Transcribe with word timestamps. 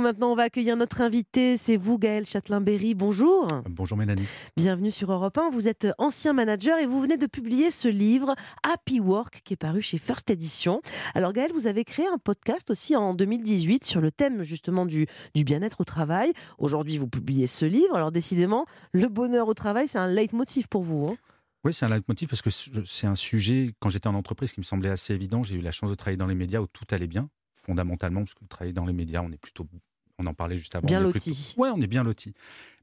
Maintenant, 0.00 0.30
on 0.30 0.34
va 0.36 0.44
accueillir 0.44 0.76
notre 0.76 1.00
invité. 1.00 1.56
C'est 1.56 1.76
vous, 1.76 1.98
Gaël 1.98 2.24
Châtelain-Berry. 2.24 2.94
Bonjour. 2.94 3.48
Bonjour 3.68 3.98
Mélanie. 3.98 4.26
Bienvenue 4.56 4.90
sur 4.90 5.10
Europe 5.10 5.36
1. 5.36 5.50
Vous 5.50 5.66
êtes 5.66 5.88
ancien 5.98 6.32
manager 6.32 6.78
et 6.78 6.86
vous 6.86 7.00
venez 7.00 7.16
de 7.16 7.26
publier 7.26 7.70
ce 7.70 7.88
livre, 7.88 8.34
Happy 8.62 9.00
Work, 9.00 9.40
qui 9.42 9.54
est 9.54 9.56
paru 9.56 9.82
chez 9.82 9.98
First 9.98 10.30
Edition. 10.30 10.80
Alors, 11.14 11.32
Gaël, 11.32 11.50
vous 11.52 11.66
avez 11.66 11.84
créé 11.84 12.06
un 12.06 12.18
podcast 12.18 12.70
aussi 12.70 12.94
en 12.94 13.12
2018 13.12 13.84
sur 13.84 14.00
le 14.00 14.10
thème 14.10 14.44
justement 14.44 14.86
du, 14.86 15.06
du 15.34 15.44
bien-être 15.44 15.80
au 15.80 15.84
travail. 15.84 16.32
Aujourd'hui, 16.58 16.98
vous 16.98 17.08
publiez 17.08 17.46
ce 17.46 17.64
livre. 17.64 17.96
Alors, 17.96 18.12
décidément, 18.12 18.66
le 18.92 19.08
bonheur 19.08 19.48
au 19.48 19.54
travail, 19.54 19.88
c'est 19.88 19.98
un 19.98 20.08
leitmotiv 20.08 20.68
pour 20.68 20.84
vous. 20.84 21.08
Hein 21.08 21.16
oui, 21.64 21.74
c'est 21.74 21.86
un 21.86 21.90
leitmotiv 21.90 22.28
parce 22.28 22.42
que 22.42 22.50
c'est 22.50 23.06
un 23.06 23.16
sujet, 23.16 23.74
quand 23.80 23.88
j'étais 23.88 24.06
en 24.06 24.14
entreprise, 24.14 24.52
qui 24.52 24.60
me 24.60 24.64
semblait 24.64 24.90
assez 24.90 25.12
évident. 25.12 25.42
J'ai 25.42 25.56
eu 25.56 25.60
la 25.60 25.72
chance 25.72 25.90
de 25.90 25.96
travailler 25.96 26.16
dans 26.16 26.26
les 26.26 26.36
médias 26.36 26.60
où 26.60 26.66
tout 26.66 26.86
allait 26.90 27.08
bien, 27.08 27.28
fondamentalement, 27.64 28.20
parce 28.20 28.34
que 28.34 28.44
travailler 28.44 28.72
dans 28.72 28.86
les 28.86 28.92
médias, 28.92 29.22
on 29.22 29.32
est 29.32 29.38
plutôt 29.38 29.66
on 30.18 30.26
en 30.26 30.34
parlait 30.34 30.58
juste 30.58 30.74
avant. 30.74 30.86
Bien 30.86 31.00
loti. 31.00 31.54
Ouais, 31.56 31.70
on 31.70 31.80
est 31.80 31.86
bien 31.86 32.02
loti. 32.02 32.34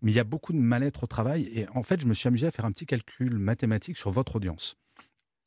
Mais 0.02 0.12
il 0.12 0.16
y 0.16 0.20
a 0.20 0.24
beaucoup 0.24 0.54
de 0.54 0.58
mal-être 0.58 1.04
au 1.04 1.08
travail. 1.08 1.50
Et 1.54 1.68
en 1.76 1.84
fait, 1.84 2.00
je 2.00 2.06
me 2.06 2.14
suis 2.14 2.28
amusé 2.28 2.48
à 2.48 2.52
faire 2.52 2.66
un 2.66 2.72
petit 2.72 2.86
calcul 2.86 3.38
mathématique 3.38 3.98
sur 3.98 4.10
votre 4.10 4.38
audience. 4.38 4.78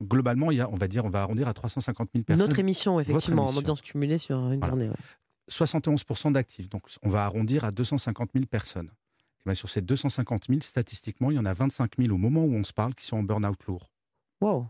Globalement, 0.02 0.50
il 0.50 0.58
y 0.58 0.60
a, 0.60 0.70
on 0.70 0.74
va 0.74 0.86
dire, 0.86 1.04
on 1.04 1.10
va 1.10 1.22
arrondir 1.22 1.48
à 1.48 1.54
350 1.54 2.10
000 2.12 2.24
personnes. 2.24 2.46
Notre 2.46 2.60
émission, 2.60 3.00
effectivement, 3.00 3.46
en 3.46 3.56
audience 3.56 3.80
cumulée 3.80 4.18
sur 4.18 4.52
une 4.52 4.64
journée. 4.64 4.90
71% 5.50 6.32
d'actifs. 6.32 6.68
Donc, 6.68 6.84
on 7.02 7.08
va 7.08 7.24
arrondir 7.24 7.64
à 7.64 7.70
250 7.70 8.30
000 8.34 8.46
personnes. 8.46 8.90
Et 9.40 9.42
bien, 9.46 9.54
sur 9.54 9.68
ces 9.68 9.80
250 9.80 10.44
000, 10.48 10.60
statistiquement, 10.60 11.30
il 11.30 11.36
y 11.36 11.38
en 11.38 11.46
a 11.46 11.54
25 11.54 11.92
000 11.98 12.14
au 12.14 12.18
moment 12.18 12.44
où 12.44 12.54
on 12.54 12.64
se 12.64 12.72
parle 12.72 12.94
qui 12.94 13.06
sont 13.06 13.16
en 13.16 13.22
burn-out 13.22 13.58
lourd. 13.66 13.90
Wow. 14.40 14.68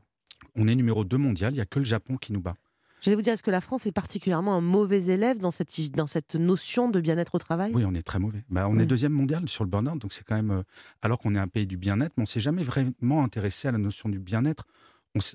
On 0.55 0.69
est 0.69 0.74
numéro 0.74 1.05
2 1.05 1.16
mondial. 1.19 1.52
Il 1.52 1.57
n'y 1.57 1.62
a 1.62 1.66
que 1.66 1.80
le 1.80 1.85
Japon 1.85 2.16
qui 2.16 2.32
nous 2.32 2.41
bat. 2.41 2.55
J'allais 3.01 3.15
vous 3.15 3.23
dire, 3.23 3.33
est-ce 3.33 3.43
que 3.43 3.51
la 3.51 3.61
France 3.61 3.87
est 3.87 3.93
particulièrement 3.93 4.55
un 4.57 4.61
mauvais 4.61 5.07
élève 5.07 5.38
dans 5.38 5.51
cette, 5.51 5.73
dans 5.93 6.07
cette 6.07 6.34
notion 6.34 6.88
de 6.88 7.01
bien-être 7.01 7.34
au 7.34 7.38
travail? 7.38 7.73
Oui, 7.74 7.84
on 7.87 7.95
est 7.95 8.02
très 8.02 8.19
mauvais. 8.19 8.45
Bah, 8.51 8.66
on 8.69 8.79
est 8.79 8.87
deuxième 8.87 9.12
mondial 9.12 9.48
sur 9.48 9.65
le 9.65 9.71
burn-out, 9.71 9.98
donc 9.98 10.12
c'est 10.12 10.24
quand 10.24 10.34
même. 10.34 10.51
Euh, 10.51 10.62
alors 11.02 11.19
qu'on 11.19 11.35
est 11.35 11.38
un 11.38 11.49
pays 11.49 11.66
du 11.66 11.76
bien-être, 11.76 12.13
mais 12.16 12.24
on 12.24 12.26
s'est 12.26 12.41
jamais 12.41 12.63
vraiment 12.63 13.23
intéressé 13.23 13.69
à 13.69 13.73
la 13.73 13.79
notion 13.79 14.09
du 14.09 14.19
bien-être. 14.19 14.66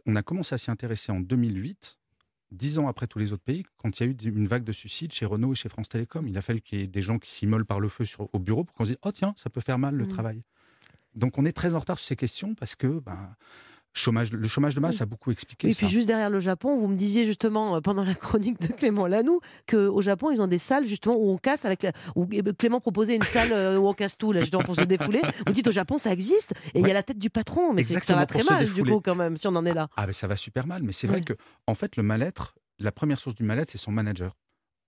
On, 0.05 0.15
a 0.15 0.21
commencé 0.21 0.55
à 0.55 0.57
s'y 0.57 0.71
intéresser 0.71 1.11
en 1.11 1.19
2008, 1.19 1.97
dix 2.51 2.79
ans 2.79 2.87
après 2.87 3.07
tous 3.07 3.19
les 3.19 3.33
autres 3.33 3.43
pays, 3.43 3.65
quand 3.77 3.99
il 3.99 4.03
y 4.03 4.09
a 4.09 4.11
eu 4.11 4.15
une 4.35 4.47
vague 4.47 4.63
de 4.63 4.71
suicides 4.71 5.11
chez 5.11 5.25
Renault 5.25 5.53
et 5.53 5.55
chez 5.55 5.67
France 5.67 5.89
Télécom. 5.89 6.27
Il 6.27 6.37
a 6.37 6.41
fallu 6.41 6.61
qu'il 6.61 6.79
y 6.79 6.83
ait 6.83 6.87
des 6.87 7.01
gens 7.01 7.17
qui 7.17 7.31
s'immolent 7.31 7.65
par 7.65 7.79
le 7.79 7.87
feu 7.87 8.05
sur, 8.05 8.29
au 8.33 8.39
bureau 8.39 8.63
pour 8.63 8.75
qu'on 8.75 8.85
se 8.85 8.91
dise 8.91 8.99
Oh, 9.03 9.11
tiens, 9.11 9.33
ça 9.35 9.49
peut 9.49 9.61
faire 9.61 9.79
mal 9.79 9.95
le 9.95 10.05
mmh. 10.05 10.09
travail. 10.09 10.41
Donc 11.15 11.37
on 11.37 11.45
est 11.45 11.51
très 11.53 11.75
en 11.75 11.79
retard 11.79 11.97
sur 11.97 12.07
ces 12.07 12.15
questions 12.15 12.55
parce 12.55 12.75
que. 12.75 12.99
Ben, 12.99 13.35
Chômage, 13.95 14.31
le 14.31 14.47
chômage 14.47 14.73
de 14.73 14.79
masse 14.79 15.01
a 15.01 15.05
beaucoup 15.05 15.29
expliqué 15.29 15.67
et 15.67 15.73
ça. 15.73 15.77
puis 15.77 15.87
juste 15.87 16.07
derrière 16.07 16.31
le 16.31 16.39
Japon, 16.39 16.77
vous 16.77 16.87
me 16.87 16.95
disiez 16.95 17.25
justement 17.25 17.75
euh, 17.75 17.79
pendant 17.79 18.03
la 18.03 18.15
chronique 18.15 18.59
de 18.59 18.73
Clément 18.73 19.05
Lanoux 19.05 19.39
qu'au 19.69 20.01
Japon, 20.01 20.31
ils 20.31 20.41
ont 20.41 20.47
des 20.47 20.57
salles 20.57 20.87
justement 20.87 21.15
où 21.15 21.29
on 21.29 21.37
casse 21.37 21.63
avec 21.63 21.85
où 22.15 22.25
Clément 22.57 22.79
proposait 22.79 23.15
une 23.15 23.23
salle 23.23 23.53
euh, 23.53 23.77
où 23.77 23.87
on 23.87 23.93
casse 23.93 24.17
tout 24.17 24.31
là 24.31 24.41
justement 24.41 24.63
pour 24.63 24.75
se 24.75 24.81
défouler. 24.81 25.21
Vous 25.45 25.53
dites 25.53 25.67
au 25.67 25.71
Japon 25.71 25.99
ça 25.99 26.11
existe 26.11 26.53
et 26.73 26.79
il 26.79 26.87
y 26.87 26.89
a 26.89 26.93
la 26.93 27.03
tête 27.03 27.19
du 27.19 27.29
patron, 27.29 27.71
mais 27.71 27.83
c'est 27.83 28.03
ça 28.03 28.15
va 28.15 28.25
très 28.25 28.43
mal 28.43 28.65
du 28.65 28.83
coup 28.83 28.99
quand 28.99 29.15
même 29.15 29.37
si 29.37 29.47
on 29.47 29.55
en 29.55 29.65
est 29.65 29.75
là. 29.75 29.87
Ah 29.95 30.07
mais 30.07 30.13
ça 30.13 30.25
va 30.25 30.35
super 30.35 30.65
mal, 30.65 30.81
mais 30.81 30.91
c'est 30.91 31.07
vrai 31.07 31.21
que 31.21 31.33
en 31.67 31.75
fait 31.75 31.95
le 31.95 32.01
mal-être, 32.01 32.55
la 32.79 32.91
première 32.91 33.19
source 33.19 33.35
du 33.35 33.43
mal-être 33.43 33.69
c'est 33.69 33.77
son 33.77 33.91
manager. 33.91 34.35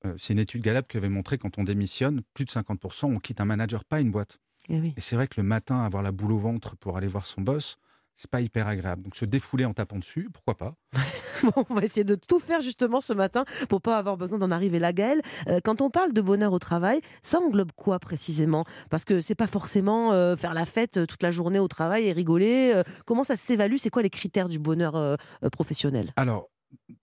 Euh, 0.05 0.15
c'est 0.17 0.33
une 0.33 0.39
étude 0.39 0.63
Gallup 0.63 0.87
qui 0.87 0.97
avait 0.97 1.09
montré 1.09 1.37
quand 1.37 1.59
on 1.59 1.63
démissionne, 1.63 2.21
plus 2.33 2.45
de 2.45 2.49
50% 2.49 3.05
on 3.05 3.19
quitte 3.19 3.39
un 3.39 3.45
manager, 3.45 3.85
pas 3.85 4.01
une 4.01 4.09
boîte. 4.09 4.39
Eh 4.69 4.77
et 4.77 4.93
c'est 4.97 5.15
vrai 5.15 5.27
que 5.27 5.39
le 5.39 5.47
matin 5.47 5.83
avoir 5.83 6.01
la 6.01 6.11
boule 6.11 6.31
au 6.31 6.39
ventre 6.39 6.75
pour 6.77 6.97
aller 6.97 7.07
voir 7.07 7.27
son 7.27 7.41
boss 7.41 7.77
c'est 8.15 8.29
pas 8.29 8.41
hyper 8.41 8.67
agréable. 8.67 9.03
Donc 9.03 9.15
se 9.15 9.25
défouler 9.25 9.65
en 9.65 9.73
tapant 9.73 9.99
dessus, 9.99 10.29
pourquoi 10.33 10.55
pas 10.55 10.75
bon, 11.43 11.65
On 11.69 11.73
va 11.73 11.83
essayer 11.83 12.03
de 12.03 12.15
tout 12.15 12.39
faire 12.39 12.61
justement 12.61 13.01
ce 13.01 13.13
matin 13.13 13.45
pour 13.69 13.81
pas 13.81 13.97
avoir 13.97 14.17
besoin 14.17 14.39
d'en 14.39 14.51
arriver 14.51 14.79
là, 14.79 14.93
Gaëlle. 14.93 15.21
Euh, 15.47 15.59
quand 15.63 15.81
on 15.81 15.89
parle 15.89 16.13
de 16.13 16.21
bonheur 16.21 16.53
au 16.53 16.59
travail, 16.59 17.01
ça 17.21 17.39
englobe 17.39 17.71
quoi 17.75 17.99
précisément? 17.99 18.65
Parce 18.89 19.05
que 19.05 19.19
c'est 19.19 19.35
pas 19.35 19.47
forcément 19.47 20.13
euh, 20.13 20.35
faire 20.35 20.53
la 20.53 20.65
fête 20.65 20.97
euh, 20.97 21.05
toute 21.05 21.23
la 21.23 21.31
journée 21.31 21.59
au 21.59 21.67
travail 21.67 22.07
et 22.07 22.13
rigoler. 22.13 22.81
comment 23.05 23.23
ça 23.23 23.35
s'évalue? 23.35 23.75
C'est 23.77 23.89
quoi 23.89 24.01
les 24.01 24.09
critères 24.09 24.49
du 24.49 24.59
bonheur 24.59 25.17
professionnel? 25.51 26.11
Alors, 26.15 26.49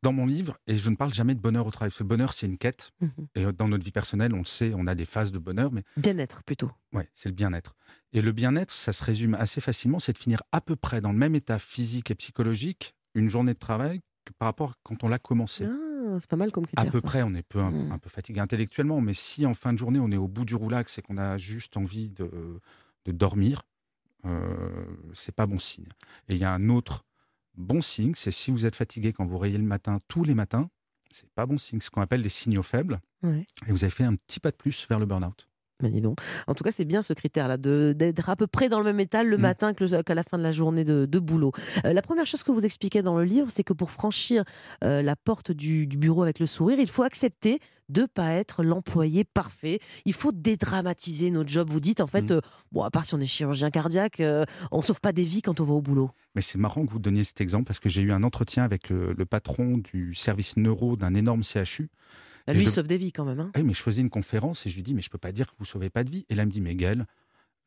dans 0.03 0.13
mon 0.13 0.27
livre, 0.27 0.59
et 0.67 0.77
je 0.77 0.91
ne 0.91 0.97
parle 0.97 1.15
jamais 1.15 1.35
de 1.35 1.41
bonheur 1.41 1.67
au 1.67 1.71
travail, 1.71 1.91
parce 1.91 1.99
que 1.99 2.03
le 2.03 2.09
bonheur, 2.09 2.33
c'est 2.33 2.47
une 2.47 2.59
quête. 2.59 2.91
Mhm. 3.01 3.11
Et 3.35 3.53
dans 3.53 3.69
notre 3.69 3.85
vie 3.85 3.93
personnelle, 3.93 4.35
on 4.35 4.39
le 4.39 4.45
sait, 4.45 4.73
on 4.75 4.87
a 4.87 4.95
des 4.95 5.05
phases 5.05 5.33
de 5.33 5.39
bonheur. 5.39 5.73
mais 5.73 5.85
Bien-être 5.97 6.43
plutôt. 6.43 6.71
Ouais, 6.93 7.09
c'est 7.15 7.29
le 7.29 7.35
bien-être. 7.35 7.75
Et 8.13 8.21
le 8.21 8.33
bien-être, 8.33 8.71
ça 8.71 8.93
se 8.93 9.03
résume 9.03 9.35
assez 9.35 9.61
facilement, 9.61 9.99
c'est 9.99 10.13
de 10.13 10.19
finir 10.19 10.43
à 10.53 10.61
peu 10.61 10.77
près 10.77 11.01
dans 11.01 11.13
le 11.13 11.19
même 11.19 11.35
état 11.35 11.59
physique 11.59 12.11
et 12.11 12.15
psychologique 12.15 12.95
une 13.15 13.31
journée 13.31 13.55
de 13.55 13.59
travail 13.59 14.01
que 14.25 14.33
par 14.39 14.47
rapport 14.47 14.71
à 14.71 14.75
quand 14.83 15.05
on 15.05 15.09
l'a 15.09 15.19
commencé. 15.19 15.67
Ah, 15.67 16.17
c'est 16.19 16.29
pas 16.29 16.37
mal 16.37 16.51
comme 16.51 16.67
critère. 16.67 16.84
À 16.84 16.91
peu 16.91 17.01
près, 17.01 17.23
on 17.23 17.34
est 17.34 17.43
peu, 17.43 17.61
mhm. 17.61 17.93
un, 17.93 17.99
peu 17.99 18.11
fatigué 18.11 18.41
intellectuellement, 18.41 19.01
mais 19.01 19.15
si 19.15 19.47
en 19.47 19.55
fin 19.55 19.73
de 19.73 19.79
journée, 19.79 19.99
on 19.99 20.11
est 20.11 20.17
au 20.17 20.29
bout 20.29 20.45
du 20.45 20.55
roulax 20.55 20.99
et 20.99 21.03
qu'on 21.03 21.19
a 21.19 21.39
juste 21.39 21.77
envie 21.77 22.11
de, 22.11 22.61
de 23.05 23.13
dormir, 23.13 23.63
euh, 24.25 24.84
c'est 25.15 25.34
pas 25.34 25.47
bon 25.47 25.59
signe. 25.59 25.87
Et 26.29 26.34
il 26.34 26.39
y 26.39 26.45
a 26.45 26.53
un 26.53 26.69
autre 26.69 27.05
bon 27.57 27.81
signe, 27.81 28.13
c'est 28.15 28.31
si 28.33 28.51
vous 28.51 28.67
êtes 28.67 28.77
fatigué 28.77 29.13
quand 29.13 29.27
vous 29.27 29.39
rayez 29.39 29.59
le 29.59 29.65
matin, 29.65 29.99
tous 30.09 30.25
les 30.25 30.35
matins, 30.35 30.69
c'est 31.11 31.31
pas 31.31 31.47
bon 31.47 31.59
signe, 31.59 31.81
ce 31.81 31.91
qu'on 31.91 32.01
appelle 32.01 32.23
les 32.23 32.29
signaux 32.29 32.63
faibles. 32.63 33.01
Et 33.67 33.73
vous 33.73 33.85
avez 33.85 33.91
fait 33.91 34.05
un 34.05 34.17
petit 34.17 34.41
pas 34.41 34.51
de 34.51 34.57
plus 34.57 34.87
vers 34.89 34.99
le 34.99 35.07
burn-out. 35.07 35.49
Donc. 35.91 36.19
En 36.47 36.54
tout 36.54 36.65
cas, 36.65 36.70
c'est 36.70 36.84
bien 36.84 37.03
ce 37.03 37.12
critère-là, 37.12 37.56
d'être 37.56 38.28
à 38.28 38.37
peu 38.37 38.47
près 38.47 38.69
dans 38.69 38.78
le 38.78 38.84
même 38.84 39.00
état 39.00 39.22
le 39.22 39.37
mm. 39.37 39.41
matin 39.41 39.75
qu'à 39.75 40.15
la 40.15 40.22
fin 40.22 40.38
de 40.38 40.43
la 40.43 40.53
journée 40.53 40.84
de, 40.84 41.19
boulot. 41.19 41.53
Euh, 41.84 41.93
la 41.93 42.03
première 42.03 42.26
chose 42.26 42.43
que 42.43 42.53
vous 42.53 42.65
expliquez 42.65 43.03
dans 43.03 43.16
le 43.16 43.25
livre, 43.25 43.48
c'est 43.50 43.65
que 43.65 43.72
pour 43.72 43.91
franchir 43.91 44.44
euh, 44.84 45.03
la 45.03 45.16
porte 45.16 45.53
du, 45.53 45.87
bureau 45.87 46.22
avec 46.22 46.38
le 46.38 46.47
sourire, 46.47 46.78
il 46.78 46.88
faut 46.88 47.03
accepter 47.03 47.60
de 47.88 48.06
pas 48.06 48.32
être 48.32 48.62
l'employé 48.62 49.25
parfait. 49.25 49.78
Il 50.04 50.15
faut 50.15 50.32
dédramatiser 50.32 51.31
notre 51.31 51.50
job. 51.50 51.69
Vous 51.71 51.81
dites 51.81 52.00
en 52.00 52.06
fait, 52.06 52.31
mm. 52.31 52.37
euh, 52.37 52.41
bon, 52.72 52.82
à 52.82 52.91
part 52.91 53.04
si 53.04 53.15
on 53.15 53.21
est 53.21 53.26
chirurgien 53.26 53.71
cardiaque, 53.71 54.22
on 54.71 54.78
ne 54.78 54.82
sauve 54.82 55.00
pas 55.00 55.12
des 55.12 55.25
vies 55.25 55.42
quand 55.42 55.60
on 55.60 55.65
va 55.65 55.75
au 55.75 55.82
boulot. 55.82 56.10
Mais 56.34 56.42
c'est 56.42 56.59
marrant 56.59 56.84
que 56.87 56.91
vous 56.91 56.98
donniez 56.98 57.25
cet 57.25 57.41
exemple 57.41 57.65
parce 57.65 57.81
que 57.81 57.88
j'ai 57.88 58.03
eu 58.03 58.12
un 58.12 58.22
entretien 58.22 58.65
avec 58.65 58.88
le 58.91 59.25
patron 59.26 59.78
du 59.78 60.15
service 60.15 60.56
neuro 60.56 60.97
d'un 60.97 61.15
énorme 61.15 61.42
CHU. 61.42 61.91
Bah, 62.47 62.53
lui, 62.53 62.62
il 62.62 62.69
sauve 62.69 62.88
des 62.88 62.98
vies 62.98 63.12
quand 63.12 63.25
même. 63.25 63.41
Hein. 63.41 63.53
oui, 63.56 63.62
mais 63.62 63.75
je 63.75 63.82
faisais 63.82 64.00
une 64.00 64.10
conférence 64.10 64.66
et 64.66 64.70
je 64.70 64.76
lui 64.76 64.82
dis, 64.82 64.94
mais 64.94 65.03
je 65.03 65.10
peux 65.10 65.19
pas 65.19 65.32
dire 65.32 65.47
que 65.47 65.53
vous 65.58 65.64
sauvez 65.64 65.91
pas 65.91 66.04
de 66.04 66.10
vie. 66.10 66.26
Et 66.28 66.34
là, 66.34 66.42
il 66.42 66.47
me 66.47 66.50
dit, 66.50 66.60
mais 66.60 66.75
Gaël, 66.75 67.06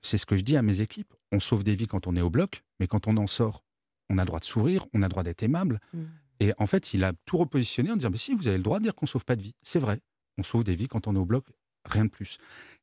c'est 0.02 0.18
ce 0.18 0.26
que 0.26 0.38
je 0.38 0.44
dis 0.44 0.58
à 0.58 0.62
mes 0.62 0.82
équipes. 0.82 1.14
On 1.32 1.40
sauve 1.40 1.64
des 1.64 1.76
vies 1.76 1.88
quand 1.88 2.08
on 2.08 2.16
est 2.16 2.22
au 2.22 2.30
bloc, 2.30 2.64
mais 2.80 2.88
quand 2.88 3.08
on 3.08 3.18
en 3.18 3.28
sort, 3.28 3.64
on 4.10 4.18
a 4.18 4.22
le 4.22 4.28
droit 4.28 4.40
de 4.40 4.46
sourire, 4.46 4.86
on 4.94 5.02
a 5.02 5.06
le 5.06 5.10
droit 5.10 5.24
d'être 5.24 5.44
aimable. 5.44 5.80
Mm. 5.94 6.04
Et 6.42 6.54
en 6.58 6.68
fait, 6.68 6.94
il 6.94 7.04
a 7.04 7.14
tout 7.26 7.38
repositionné 7.38 7.92
en 7.92 7.96
disant, 7.96 8.10
mais 8.12 8.18
si, 8.18 8.34
vous 8.34 8.48
avez 8.48 8.58
le 8.58 8.64
droit 8.64 8.80
de 8.80 8.84
dire 8.84 8.96
qu'on 8.96 9.06
sauve 9.06 9.26
pas 9.26 9.36
de 9.36 9.42
vie. 9.42 9.56
C'est 9.64 9.80
vrai, 9.80 10.00
on 10.38 10.44
sauve 10.44 10.64
des 10.64 10.76
vies 10.76 10.88
quand 10.88 11.08
on 11.08 11.16
est 11.16 11.20
au 11.20 11.26
bloc, 11.26 11.46
rien 11.86 12.06
de 12.06 12.10
plus. 12.10 12.38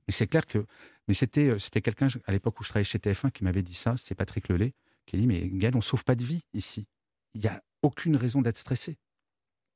Mais 0.08 0.12
c'est 0.12 0.26
clair 0.26 0.46
que, 0.46 0.64
mais 1.06 1.14
c'était, 1.14 1.48
euh, 1.48 1.58
c'était 1.58 1.82
quelqu'un 1.82 2.08
à 2.26 2.32
l'époque 2.32 2.58
où 2.60 2.64
je 2.64 2.70
travaillais 2.70 2.84
chez 2.84 2.98
TF1 2.98 3.30
qui 3.30 3.44
m'avait 3.44 3.62
dit 3.62 3.74
ça, 3.74 3.96
c'est 3.96 4.14
Patrick 4.14 4.48
Lelay, 4.48 4.72
qui 5.06 5.16
a 5.16 5.18
dit, 5.18 5.26
mais 5.26 5.48
Gaël, 5.48 5.76
on 5.76 5.80
sauve 5.80 6.04
pas 6.04 6.14
de 6.14 6.24
vie 6.24 6.42
ici. 6.54 6.86
Il 7.34 7.42
n'y 7.42 7.48
a 7.48 7.62
aucune 7.82 8.16
raison 8.16 8.42
d'être 8.42 8.58
stressé. 8.58 8.96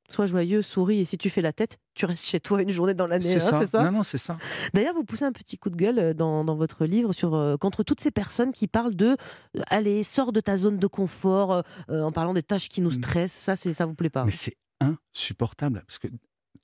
Sois 0.08 0.26
joyeux, 0.26 0.62
souris, 0.62 1.00
et 1.00 1.04
si 1.04 1.18
tu 1.18 1.30
fais 1.30 1.42
la 1.42 1.52
tête, 1.52 1.78
tu 1.94 2.06
restes 2.06 2.26
chez 2.26 2.40
toi 2.40 2.62
une 2.62 2.70
journée 2.70 2.94
dans 2.94 3.06
l'année. 3.06 3.24
C'est 3.24 3.52
hein, 3.52 3.66
ça. 3.66 3.82
Non, 3.82 3.90
non, 3.90 4.02
c'est 4.02 4.18
ça. 4.18 4.38
D'ailleurs, 4.74 4.94
vous 4.94 5.04
poussez 5.04 5.24
un 5.24 5.32
petit 5.32 5.58
coup 5.58 5.70
de 5.70 5.76
gueule 5.76 5.98
euh, 5.98 6.14
dans, 6.14 6.44
votre 6.54 6.84
livre 6.84 7.12
sur, 7.12 7.34
euh, 7.34 7.56
contre 7.56 7.82
toutes 7.82 8.00
ces 8.00 8.10
personnes 8.10 8.52
qui 8.52 8.68
parlent 8.68 8.94
de 8.94 9.16
euh, 9.56 9.62
allez, 9.68 10.02
sors 10.02 10.32
de 10.32 10.40
ta 10.40 10.56
zone 10.56 10.78
de 10.78 10.86
confort 10.86 11.62
en 11.88 12.12
parlant 12.12 12.34
des 12.34 12.42
tâches 12.42 12.68
qui 12.68 12.80
nous 12.80 12.90
mmh. 12.90 13.02
stressent. 13.02 13.32
Ça, 13.32 13.56
c'est, 13.56 13.72
ça 13.72 13.86
vous 13.86 13.94
plaît 13.94 14.10
pas 14.10 14.24
Mais 14.24 14.30
c'est 14.30 14.56
insupportable. 14.80 15.82
Parce 15.86 15.98
que 15.98 16.08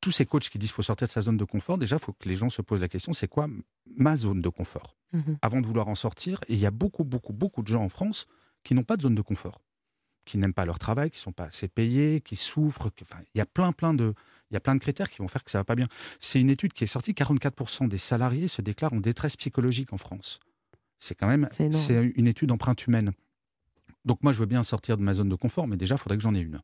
tous 0.00 0.10
ces 0.10 0.26
coachs 0.26 0.48
qui 0.48 0.58
disent 0.58 0.70
qu'il 0.70 0.76
faut 0.76 0.82
sortir 0.82 1.06
de 1.06 1.12
sa 1.12 1.22
zone 1.22 1.36
de 1.36 1.44
confort, 1.44 1.78
déjà, 1.78 1.96
il 1.96 2.02
faut 2.02 2.12
que 2.12 2.28
les 2.28 2.36
gens 2.36 2.50
se 2.50 2.62
posent 2.62 2.80
la 2.80 2.88
question 2.88 3.12
c'est 3.12 3.28
quoi 3.28 3.48
ma 3.96 4.16
zone 4.16 4.40
de 4.40 4.48
confort? 4.48 4.96
Mmh 5.12 5.34
Avant 5.42 5.60
de 5.60 5.66
vouloir 5.66 5.88
en 5.88 5.94
sortir. 5.94 6.40
Et 6.48 6.54
il 6.54 6.58
y 6.58 6.66
a 6.66 6.70
beaucoup, 6.70 7.04
beaucoup, 7.04 7.32
beaucoup 7.32 7.62
de 7.62 7.68
gens 7.68 7.82
en 7.82 7.88
France 7.88 8.26
qui 8.64 8.74
n'ont 8.74 8.84
pas 8.84 8.96
de 8.96 9.02
zone 9.02 9.14
de 9.14 9.22
confort 9.22 9.60
qui 10.24 10.38
n'aiment 10.38 10.54
pas 10.54 10.64
leur 10.64 10.78
travail, 10.78 11.10
qui 11.10 11.18
sont 11.18 11.32
pas 11.32 11.44
assez 11.44 11.68
payés, 11.68 12.20
qui 12.20 12.36
souffrent. 12.36 12.90
enfin, 13.02 13.18
il 13.34 13.38
y 13.38 13.40
a 13.40 13.46
plein, 13.46 13.72
plein 13.72 13.94
de, 13.94 14.14
il 14.50 14.54
y 14.54 14.56
a 14.56 14.60
plein 14.60 14.74
de 14.74 14.80
critères 14.80 15.08
qui 15.10 15.18
vont 15.18 15.28
faire 15.28 15.42
que 15.42 15.50
ça 15.50 15.58
va 15.58 15.64
pas 15.64 15.74
bien. 15.74 15.86
C'est 16.20 16.40
une 16.40 16.50
étude 16.50 16.72
qui 16.72 16.84
est 16.84 16.88
sortie. 16.88 17.12
44% 17.12 17.88
des 17.88 17.98
salariés 17.98 18.48
se 18.48 18.62
déclarent 18.62 18.92
en 18.92 19.00
détresse 19.00 19.36
psychologique 19.36 19.92
en 19.92 19.98
France. 19.98 20.40
C'est 20.98 21.14
quand 21.14 21.26
même, 21.26 21.48
c'est 21.72 22.12
une 22.14 22.28
étude 22.28 22.52
empreinte 22.52 22.86
humaine. 22.86 23.12
Donc 24.04 24.22
moi, 24.22 24.32
je 24.32 24.38
veux 24.38 24.46
bien 24.46 24.62
sortir 24.62 24.96
de 24.96 25.02
ma 25.02 25.14
zone 25.14 25.28
de 25.28 25.34
confort, 25.34 25.66
mais 25.66 25.76
déjà, 25.76 25.94
il 25.94 25.98
faudrait 25.98 26.16
que 26.16 26.22
j'en 26.22 26.34
ai 26.34 26.40
une. 26.40 26.60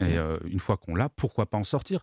et 0.00 0.18
euh, 0.18 0.38
une 0.46 0.60
fois 0.60 0.76
qu'on 0.76 0.94
l'a, 0.94 1.08
pourquoi 1.08 1.46
pas 1.46 1.58
en 1.58 1.64
sortir? 1.64 2.02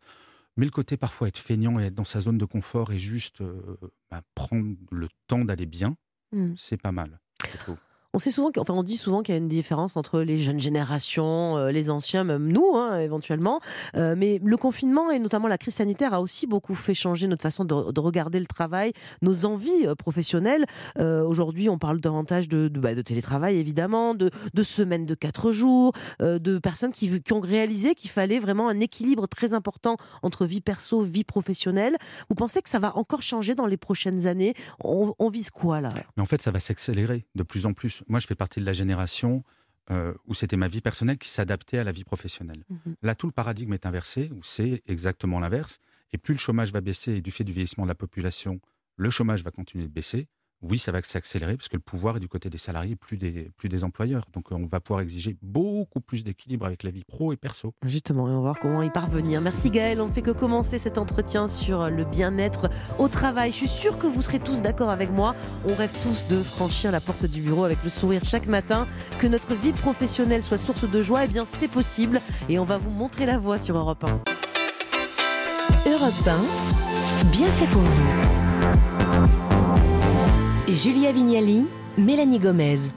Mais 0.58 0.66
le 0.66 0.72
côté 0.72 0.96
parfois 0.96 1.28
être 1.28 1.38
feignant 1.38 1.80
et 1.80 1.86
être 1.86 1.96
dans 1.96 2.06
sa 2.06 2.22
zone 2.22 2.38
de 2.38 2.46
confort 2.46 2.94
et 2.94 3.00
juste 3.00 3.42
euh, 3.42 3.78
bah, 4.10 4.22
prendre 4.36 4.75
le 4.92 5.08
temps 5.28 5.44
d'aller 5.44 5.66
bien, 5.66 5.98
hmm. 6.31 6.54
c'est 6.56 6.81
pas 6.81 6.92
mal, 6.94 7.19
je 7.52 7.58
trouve. 7.58 7.78
On 8.16 8.20
sait 8.20 8.32
souvent, 8.32 8.50
enfin 8.58 8.74
on 8.74 8.84
dit 8.84 8.96
souvent 8.96 9.24
qu'il 9.24 9.34
y 9.34 9.36
a 9.36 9.40
une 9.40 9.50
différence 9.50 9.98
entre 9.98 10.22
les 10.22 10.38
jeunes 10.38 10.62
générations, 10.62 11.58
euh, 11.58 11.70
les 11.70 11.90
anciens, 11.90 12.24
même 12.24 12.48
nous, 12.48 12.72
hein, 12.74 12.98
éventuellement. 13.00 13.60
Euh, 13.98 14.16
mais 14.18 14.40
le 14.42 14.56
confinement 14.56 15.12
et 15.12 15.20
notamment 15.20 15.50
la 15.50 15.58
crise 15.58 15.76
sanitaire 15.76 16.14
a 16.14 16.22
aussi 16.22 16.48
beaucoup 16.48 16.76
fait 16.76 16.94
changer 16.94 17.28
notre 17.28 17.42
façon 17.42 17.66
de, 17.66 18.00
regarder 18.00 18.40
le 18.40 18.46
travail, 18.46 18.94
nos 19.22 19.44
envies 19.44 19.86
euh, 19.86 19.96
professionnelles. 19.96 20.66
Aujourd'hui, 20.98 21.68
on 21.68 21.78
parle 21.78 22.00
davantage 22.00 22.48
de, 22.48 22.70
bah, 22.70 22.96
télétravail, 23.04 23.58
évidemment, 23.58 24.16
de, 24.16 24.32
semaines 24.64 25.06
de 25.06 25.14
quatre 25.14 25.52
jours, 25.52 25.92
de 26.22 26.58
personnes 26.58 26.94
qui, 26.94 27.22
qui 27.22 27.34
ont 27.34 27.42
réalisé 27.42 27.96
qu'il 27.96 28.10
fallait 28.10 28.40
vraiment 28.40 28.70
un 28.70 28.80
équilibre 28.80 29.28
très 29.28 29.54
important 29.54 29.98
entre 30.24 30.46
vie 30.46 30.62
perso, 30.62 31.04
vie 31.04 31.26
professionnelle. 31.26 31.98
Vous 32.30 32.36
pensez 32.36 32.62
que 32.62 32.70
ça 32.70 32.80
va 32.80 32.96
encore 32.96 33.22
changer 33.22 33.56
dans 33.56 33.66
les 33.66 33.78
prochaines 33.78 34.26
années? 34.26 34.54
On, 34.82 35.14
on 35.20 35.30
vise 35.30 35.50
quoi 35.50 35.82
là? 35.82 35.92
Mais 36.16 36.24
en 36.24 36.26
fait, 36.26 36.42
ça 36.42 36.52
va 36.52 36.62
s'accélérer 36.62 37.26
de 37.36 37.44
plus 37.44 37.66
en 37.66 37.74
plus 37.74 38.05
moi, 38.07 38.19
je 38.19 38.28
fais 38.28 38.36
partie 38.36 38.60
de 38.60 38.66
la 38.66 38.74
génération 38.74 39.44
euh, 39.92 40.13
où 40.25 40.34
c'était 40.34 40.57
ma 40.57 40.68
vie 40.68 40.81
personnelle 40.81 41.18
qui 41.18 41.30
s'adaptait 41.30 41.78
à 41.78 41.84
la 41.84 41.92
vie 41.92 42.04
professionnelle. 42.04 42.63
Mhm. 42.69 42.96
Là, 43.04 43.13
tout 43.13 43.28
le 43.28 43.31
paradigme 43.31 43.74
est 43.74 43.86
inversé, 43.86 44.31
où 44.34 44.42
c'est 44.42 44.81
exactement 44.88 45.40
l'inverse. 45.40 45.80
Et 46.12 46.18
plus 46.18 46.34
le 46.34 46.40
chômage 46.40 46.72
va 46.72 46.81
baisser, 46.81 47.13
et 47.13 47.22
du 47.22 47.31
fait 47.31 47.44
du 47.44 47.52
vieillissement 47.52 47.84
de 47.84 47.90
la 47.90 47.96
population, 47.96 48.60
le 48.98 49.10
chômage 49.10 49.44
va 49.44 49.52
continuer 49.52 49.86
de 49.86 49.92
baisser, 49.92 50.28
oui, 50.70 50.80
ça 50.80 50.92
va 50.92 51.02
s'accélérer 51.02 51.58
parce 51.58 51.68
que 51.68 51.76
le 51.76 51.82
pouvoir 51.82 52.18
est 52.18 52.20
du 52.20 52.28
côté 52.28 52.50
des 52.50 52.58
salariés, 52.58 52.96
plus 52.96 53.18
des, 53.18 53.52
plus 53.58 53.70
des 53.70 53.84
employeurs. 53.84 54.26
Donc 54.34 54.52
on 54.52 54.66
va 54.66 54.80
pouvoir 54.80 55.02
exiger 55.02 55.38
beaucoup 55.42 56.02
plus 56.02 56.24
d'équilibre 56.24 56.66
avec 56.66 56.84
la 56.84 56.92
vie 56.92 57.04
pro 57.04 57.34
et 57.34 57.38
perso. 57.38 57.74
Justement, 57.86 58.28
et 58.28 58.32
on 58.32 58.36
va 58.36 58.42
voir 58.42 58.60
comment 58.60 58.82
y 58.82 58.90
parvenir. 58.90 59.42
Merci 59.42 59.70
Gaël, 59.70 60.02
on 60.02 60.08
ne 60.08 60.14
fait 60.14 60.22
que 60.22 60.32
commencer 60.32 60.78
cet 60.78 60.98
entretien 60.98 61.48
sur 61.48 61.90
le 61.90 62.04
bien-être 62.04 62.70
au 62.98 63.08
travail. 63.08 63.52
Je 63.52 63.58
suis 63.58 63.68
sûre 63.68 63.98
que 63.98 64.08
vous 64.08 64.22
serez 64.22 64.40
tous 64.40 64.62
d'accord 64.62 64.90
avec 64.90 65.12
moi. 65.12 65.36
On 65.66 65.76
rêve 65.76 65.94
tous 66.02 66.28
de 66.28 66.38
franchir 66.38 66.92
la 66.92 67.00
porte 67.00 67.26
du 67.26 67.42
bureau 67.42 67.64
avec 67.64 67.84
le 67.84 67.90
sourire 67.90 68.24
chaque 68.24 68.48
matin. 68.48 68.88
Que 69.20 69.28
notre 69.28 69.54
vie 69.54 69.74
professionnelle 69.74 70.44
soit 70.44 70.58
source 70.58 70.90
de 70.90 71.02
joie, 71.04 71.26
eh 71.26 71.28
bien 71.28 71.46
c'est 71.46 71.68
possible. 71.68 72.22
Et 72.50 72.58
on 72.58 72.66
va 72.66 72.78
vous 72.78 72.90
montrer 72.90 73.26
la 73.26 73.38
voie 73.38 73.60
sur 73.60 73.78
Europe 73.78 74.04
1. 74.04 74.22
Europe 75.88 76.28
1, 76.28 77.32
bien 77.32 77.52
fait 77.52 77.68
pour 77.68 77.82
vous. 77.82 78.44
Julia 80.75 81.13
Vignali, 81.13 81.69
Mélanie 81.98 82.38
Gomez. 82.38 82.92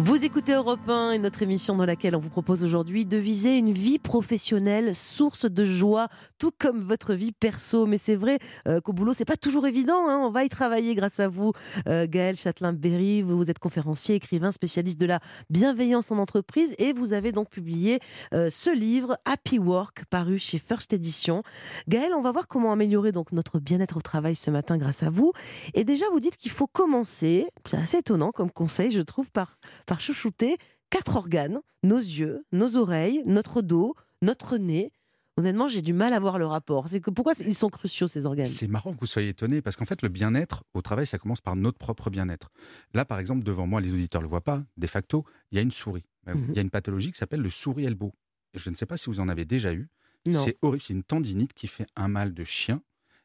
Vous 0.00 0.24
écoutez 0.24 0.52
Europe 0.52 0.88
1 0.88 1.10
et 1.10 1.18
notre 1.18 1.42
émission 1.42 1.74
dans 1.74 1.84
laquelle 1.84 2.14
on 2.14 2.20
vous 2.20 2.28
propose 2.28 2.62
aujourd'hui 2.62 3.04
de 3.04 3.16
viser 3.16 3.58
une 3.58 3.72
vie 3.72 3.98
professionnelle 3.98 4.94
source 4.94 5.44
de 5.44 5.64
joie, 5.64 6.06
tout 6.38 6.52
comme 6.56 6.78
votre 6.78 7.14
vie 7.14 7.32
perso. 7.32 7.84
Mais 7.84 7.98
c'est 7.98 8.14
vrai 8.14 8.38
euh, 8.68 8.80
qu'au 8.80 8.92
boulot, 8.92 9.12
c'est 9.12 9.24
pas 9.24 9.36
toujours 9.36 9.66
évident. 9.66 10.08
Hein. 10.08 10.20
On 10.22 10.30
va 10.30 10.44
y 10.44 10.48
travailler 10.48 10.94
grâce 10.94 11.18
à 11.18 11.26
vous, 11.26 11.52
euh, 11.88 12.06
Gaël 12.08 12.36
Châtelain-Berry. 12.36 13.22
Vous 13.22 13.50
êtes 13.50 13.58
conférencier, 13.58 14.14
écrivain, 14.14 14.52
spécialiste 14.52 15.00
de 15.00 15.06
la 15.06 15.18
bienveillance 15.50 16.12
en 16.12 16.18
entreprise 16.18 16.76
et 16.78 16.92
vous 16.92 17.12
avez 17.12 17.32
donc 17.32 17.50
publié 17.50 17.98
euh, 18.34 18.50
ce 18.52 18.70
livre 18.70 19.18
Happy 19.24 19.58
Work, 19.58 20.04
paru 20.10 20.38
chez 20.38 20.58
First 20.58 20.92
Edition. 20.92 21.42
Gaël, 21.88 22.12
on 22.14 22.22
va 22.22 22.30
voir 22.30 22.46
comment 22.46 22.70
améliorer 22.70 23.10
donc 23.10 23.32
notre 23.32 23.58
bien-être 23.58 23.96
au 23.96 24.00
travail 24.00 24.36
ce 24.36 24.52
matin 24.52 24.76
grâce 24.76 25.02
à 25.02 25.10
vous. 25.10 25.32
Et 25.74 25.82
déjà, 25.82 26.04
vous 26.12 26.20
dites 26.20 26.36
qu'il 26.36 26.52
faut 26.52 26.68
commencer. 26.68 27.48
C'est 27.64 27.78
assez 27.78 27.96
étonnant 27.98 28.30
comme 28.30 28.52
conseil, 28.52 28.92
je 28.92 29.02
trouve, 29.02 29.28
par 29.32 29.56
par 29.88 30.00
chouchouter 30.00 30.58
quatre 30.90 31.16
organes, 31.16 31.60
nos 31.82 31.98
yeux, 31.98 32.44
nos 32.52 32.76
oreilles, 32.76 33.22
notre 33.26 33.62
dos, 33.62 33.96
notre 34.22 34.56
nez. 34.58 34.92
Honnêtement, 35.36 35.68
j'ai 35.68 35.82
du 35.82 35.92
mal 35.92 36.12
à 36.12 36.20
voir 36.20 36.38
le 36.38 36.46
rapport. 36.46 36.88
C'est 36.88 37.00
que 37.00 37.10
pourquoi 37.10 37.32
ils 37.40 37.54
sont 37.54 37.70
cruciaux 37.70 38.08
ces 38.08 38.26
organes? 38.26 38.46
C'est 38.46 38.68
marrant 38.68 38.92
que 38.92 39.00
vous 39.00 39.06
soyez 39.06 39.30
étonné 39.30 39.62
parce 39.62 39.76
qu'en 39.76 39.84
fait, 39.84 40.02
le 40.02 40.08
bien-être 40.08 40.64
au 40.74 40.82
travail, 40.82 41.06
ça 41.06 41.18
commence 41.18 41.40
par 41.40 41.56
notre 41.56 41.78
propre 41.78 42.10
bien-être. 42.10 42.50
Là, 42.92 43.04
par 43.04 43.18
exemple, 43.18 43.44
devant 43.44 43.66
moi, 43.66 43.80
les 43.80 43.92
auditeurs 43.92 44.20
ne 44.20 44.26
le 44.26 44.30
voient 44.30 44.42
pas. 44.42 44.64
De 44.76 44.86
facto, 44.86 45.24
il 45.50 45.56
y 45.56 45.58
a 45.58 45.62
une 45.62 45.70
souris. 45.70 46.04
Euh, 46.28 46.34
mhm. 46.34 46.46
Il 46.50 46.56
y 46.56 46.58
a 46.58 46.62
une 46.62 46.70
pathologie 46.70 47.12
qui 47.12 47.18
s'appelle 47.18 47.40
le 47.40 47.50
souris 47.50 47.84
elbow. 47.84 48.12
Je 48.54 48.68
ne 48.68 48.74
sais 48.74 48.86
pas 48.86 48.96
si 48.96 49.06
vous 49.06 49.20
en 49.20 49.28
avez 49.28 49.44
déjà 49.44 49.72
eu. 49.72 49.88
C'est 50.30 50.58
horrible. 50.60 50.82
C'est 50.82 50.92
une 50.92 51.04
tendinite 51.04 51.54
qui 51.54 51.68
fait 51.68 51.86
un 51.96 52.08
mal 52.08 52.34
de 52.34 52.44
chien. 52.44 52.82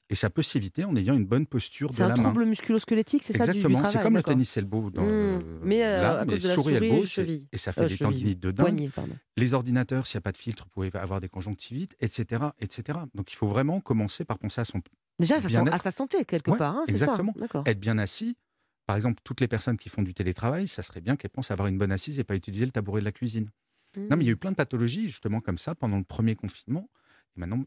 Et 0.10 0.16
ça 0.16 0.30
peut 0.30 0.42
s'éviter 0.42 0.84
en 0.84 0.96
ayant 0.96 1.16
une 1.16 1.26
bonne 1.26 1.48
posture 1.48 1.90
de 1.90 1.98
la 1.98 2.10
main. 2.10 2.16
C'est 2.16 2.20
un 2.20 2.24
trouble 2.24 2.46
musculo-squelettique, 2.46 3.24
c'est 3.24 3.34
ça 3.34 3.46
Exactement, 3.46 3.86
c'est 3.86 4.02
comme 4.02 4.16
le 4.16 4.24
tennis 4.24 4.58
elbow. 4.58 4.92
Dans, 4.92 5.02
mmh. 5.02 5.62
mais 5.64 5.84
euh, 5.84 6.02
là, 6.02 6.26
mais 6.26 6.40
souris 6.40 6.76
elbow, 6.76 7.04
et 7.52 7.58
ça 7.58 7.72
fait 7.72 7.82
euh, 7.82 7.88
des 7.88 7.98
tendinites 7.98 8.40
de 8.40 8.52
dingue. 8.52 8.92
les 9.38 9.54
ordinateurs, 9.54 10.06
s'il 10.06 10.18
n'y 10.18 10.20
a 10.20 10.24
pas 10.24 10.34
de 10.34 10.38
filtre, 10.38 10.66
vous 10.66 10.70
pouvez 10.70 10.92
avoir 10.94 11.22
des 11.22 11.30
conjonctivites, 11.30 11.96
etc., 12.00 12.44
etc. 12.60 13.00
Donc 13.16 13.32
il 13.32 13.36
faut 13.36 13.48
vraiment 13.48 13.80
commencer 13.80 14.26
par 14.26 14.38
penser 14.38 14.62
à 14.62 14.66
son 14.66 14.82
Déjà, 15.20 15.36
à 15.38 15.78
sa 15.80 15.92
santé, 15.92 16.26
quelque 16.26 16.52
part. 16.52 16.76
Hein, 16.76 16.84
exactement. 16.88 17.34
Être 17.66 17.80
bien 17.80 17.98
assis. 17.98 18.38
Par 18.86 18.96
exemple, 18.98 19.22
toutes 19.24 19.40
les 19.40 19.48
personnes 19.48 19.78
qui 19.78 19.90
font 19.90 20.02
du 20.02 20.14
télétravail, 20.14 20.68
ça 20.68 20.84
serait 20.84 21.02
bien 21.02 21.16
qu'elles 21.16 21.32
pensent 21.32 21.52
avoir 21.52 21.68
une 21.68 21.78
bonne 21.78 21.92
assise 21.92 22.20
et 22.20 22.24
pas 22.24 22.36
utiliser 22.36 22.66
le 22.66 22.72
tabouret 22.72 23.00
de 23.00 23.06
la 23.06 23.12
cuisine. 23.12 23.50
Non, 23.96 24.18
mais 24.18 24.24
il 24.24 24.28
y 24.28 24.30
a 24.30 24.34
eu 24.34 24.38
plein 24.38 24.52
de 24.52 24.56
pathologies, 24.56 25.08
justement, 25.08 25.40
comme 25.40 25.60
ça, 25.60 25.76
pendant 25.76 25.98
le 25.98 26.04
premier 26.04 26.36
confinement. 26.36 26.90
Et 27.38 27.40
maintenant, 27.40 27.64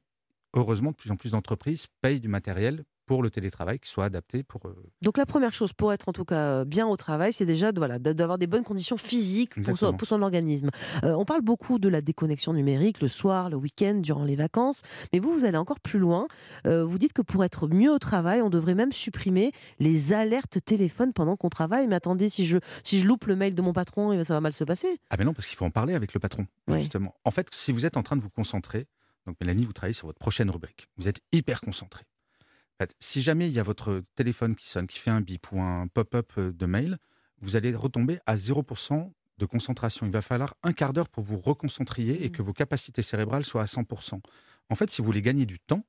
heureusement, 0.56 0.90
de 0.90 0.96
plus 0.96 1.10
en 1.10 1.16
plus 1.16 1.32
d'entreprises 1.32 1.86
payent 2.00 2.20
du 2.20 2.28
matériel 2.28 2.84
pour 3.06 3.22
le 3.22 3.30
télétravail 3.30 3.78
qui 3.78 3.88
soit 3.88 4.04
adapté 4.04 4.42
pour. 4.42 4.66
Euh, 4.66 4.74
Donc 5.02 5.16
la 5.16 5.26
première 5.26 5.54
chose 5.54 5.72
pour 5.72 5.92
être 5.92 6.08
en 6.08 6.12
tout 6.12 6.24
cas 6.24 6.64
bien 6.64 6.86
au 6.86 6.96
travail, 6.96 7.32
c'est 7.32 7.46
déjà 7.46 7.70
voilà, 7.74 7.98
d'avoir 7.98 8.36
des 8.36 8.46
bonnes 8.46 8.64
conditions 8.64 8.96
physiques 8.96 9.54
pour 9.62 9.78
son, 9.78 9.96
pour 9.96 10.06
son, 10.06 10.22
organisme. 10.22 10.70
Euh, 11.04 11.14
on 11.14 11.24
parle 11.24 11.42
beaucoup 11.42 11.78
de 11.78 11.88
la 11.88 12.00
déconnexion 12.00 12.52
numérique 12.52 13.00
le 13.00 13.08
soir, 13.08 13.48
le 13.48 13.56
week-end, 13.56 13.94
durant 13.94 14.24
les 14.24 14.36
vacances, 14.36 14.82
mais 15.12 15.20
vous, 15.20 15.32
vous 15.32 15.44
allez 15.44 15.56
encore 15.56 15.80
plus 15.80 15.98
loin. 15.98 16.26
Euh, 16.66 16.84
vous 16.84 16.98
dites 16.98 17.12
que 17.12 17.22
pour 17.22 17.44
être 17.44 17.68
mieux 17.68 17.92
au 17.92 17.98
travail, 17.98 18.42
on 18.42 18.50
devrait 18.50 18.74
même 18.74 18.92
supprimer 18.92 19.52
les 19.78 20.12
alertes 20.12 20.58
téléphone 20.64 21.12
pendant 21.12 21.36
qu'on 21.36 21.48
travaille. 21.48 21.86
Mais 21.86 21.94
attendez, 21.94 22.28
si 22.28 22.44
je, 22.44 22.58
si 22.82 22.98
je 22.98 23.06
loupe 23.06 23.26
le 23.26 23.36
mail 23.36 23.54
de 23.54 23.62
mon 23.62 23.72
patron, 23.72 24.24
ça 24.24 24.34
va 24.34 24.40
mal 24.40 24.52
se 24.52 24.64
passer. 24.64 24.98
Ah 25.10 25.16
ben 25.16 25.24
non, 25.24 25.32
parce 25.32 25.46
qu'il 25.46 25.56
faut 25.56 25.64
en 25.64 25.70
parler 25.70 25.94
avec 25.94 26.12
le 26.12 26.18
patron, 26.18 26.46
justement. 26.68 27.14
En 27.24 27.30
fait, 27.30 27.46
si 27.52 27.70
vous 27.70 27.86
êtes 27.86 27.96
en 27.96 28.02
train 28.02 28.16
de 28.16 28.22
vous 28.22 28.30
concentrer, 28.30 28.86
donc 29.26 29.36
Mélanie, 29.40 29.64
vous 29.64 29.72
travaillez 29.72 29.94
sur 29.94 30.06
votre 30.06 30.18
prochaine 30.18 30.50
rubrique. 30.50 30.88
Vous 30.96 31.08
êtes 31.08 31.20
hyper 31.32 31.60
concentré. 31.60 32.04
si 33.00 33.22
jamais 33.22 33.48
il 33.48 33.52
y 33.52 33.58
a 33.58 33.62
votre 33.62 34.02
téléphone 34.14 34.54
qui 34.54 34.68
sonne, 34.68 34.86
qui 34.86 34.98
fait 34.98 35.10
un 35.10 35.20
bip 35.20 35.50
ou 35.52 35.60
un 35.60 35.88
pop-up 35.88 36.32
euh, 36.38 36.52
de 36.52 36.66
mail, 36.66 36.98
vous 37.40 37.56
allez 37.56 37.74
retomber 37.74 38.18
à 38.26 38.36
0% 38.36 39.12
de 39.38 39.46
concentration. 39.46 40.06
Il 40.06 40.12
va 40.12 40.22
falloir 40.22 40.54
un 40.62 40.72
quart 40.72 40.92
d'heure 40.92 41.08
pour 41.08 41.24
vous 41.24 41.38
reconcentrier 41.38 42.24
et 42.24 42.28
mmh. 42.28 42.32
que 42.32 42.42
vos 42.42 42.52
capacités 42.52 43.02
cérébrales 43.02 43.44
soient 43.44 43.62
à 43.62 43.66
100%. 43.66 44.20
En 44.70 44.74
fait, 44.74 44.90
si 44.90 45.02
vous 45.02 45.06
voulez 45.06 45.22
gagner 45.22 45.46
du 45.46 45.58
temps, 45.58 45.84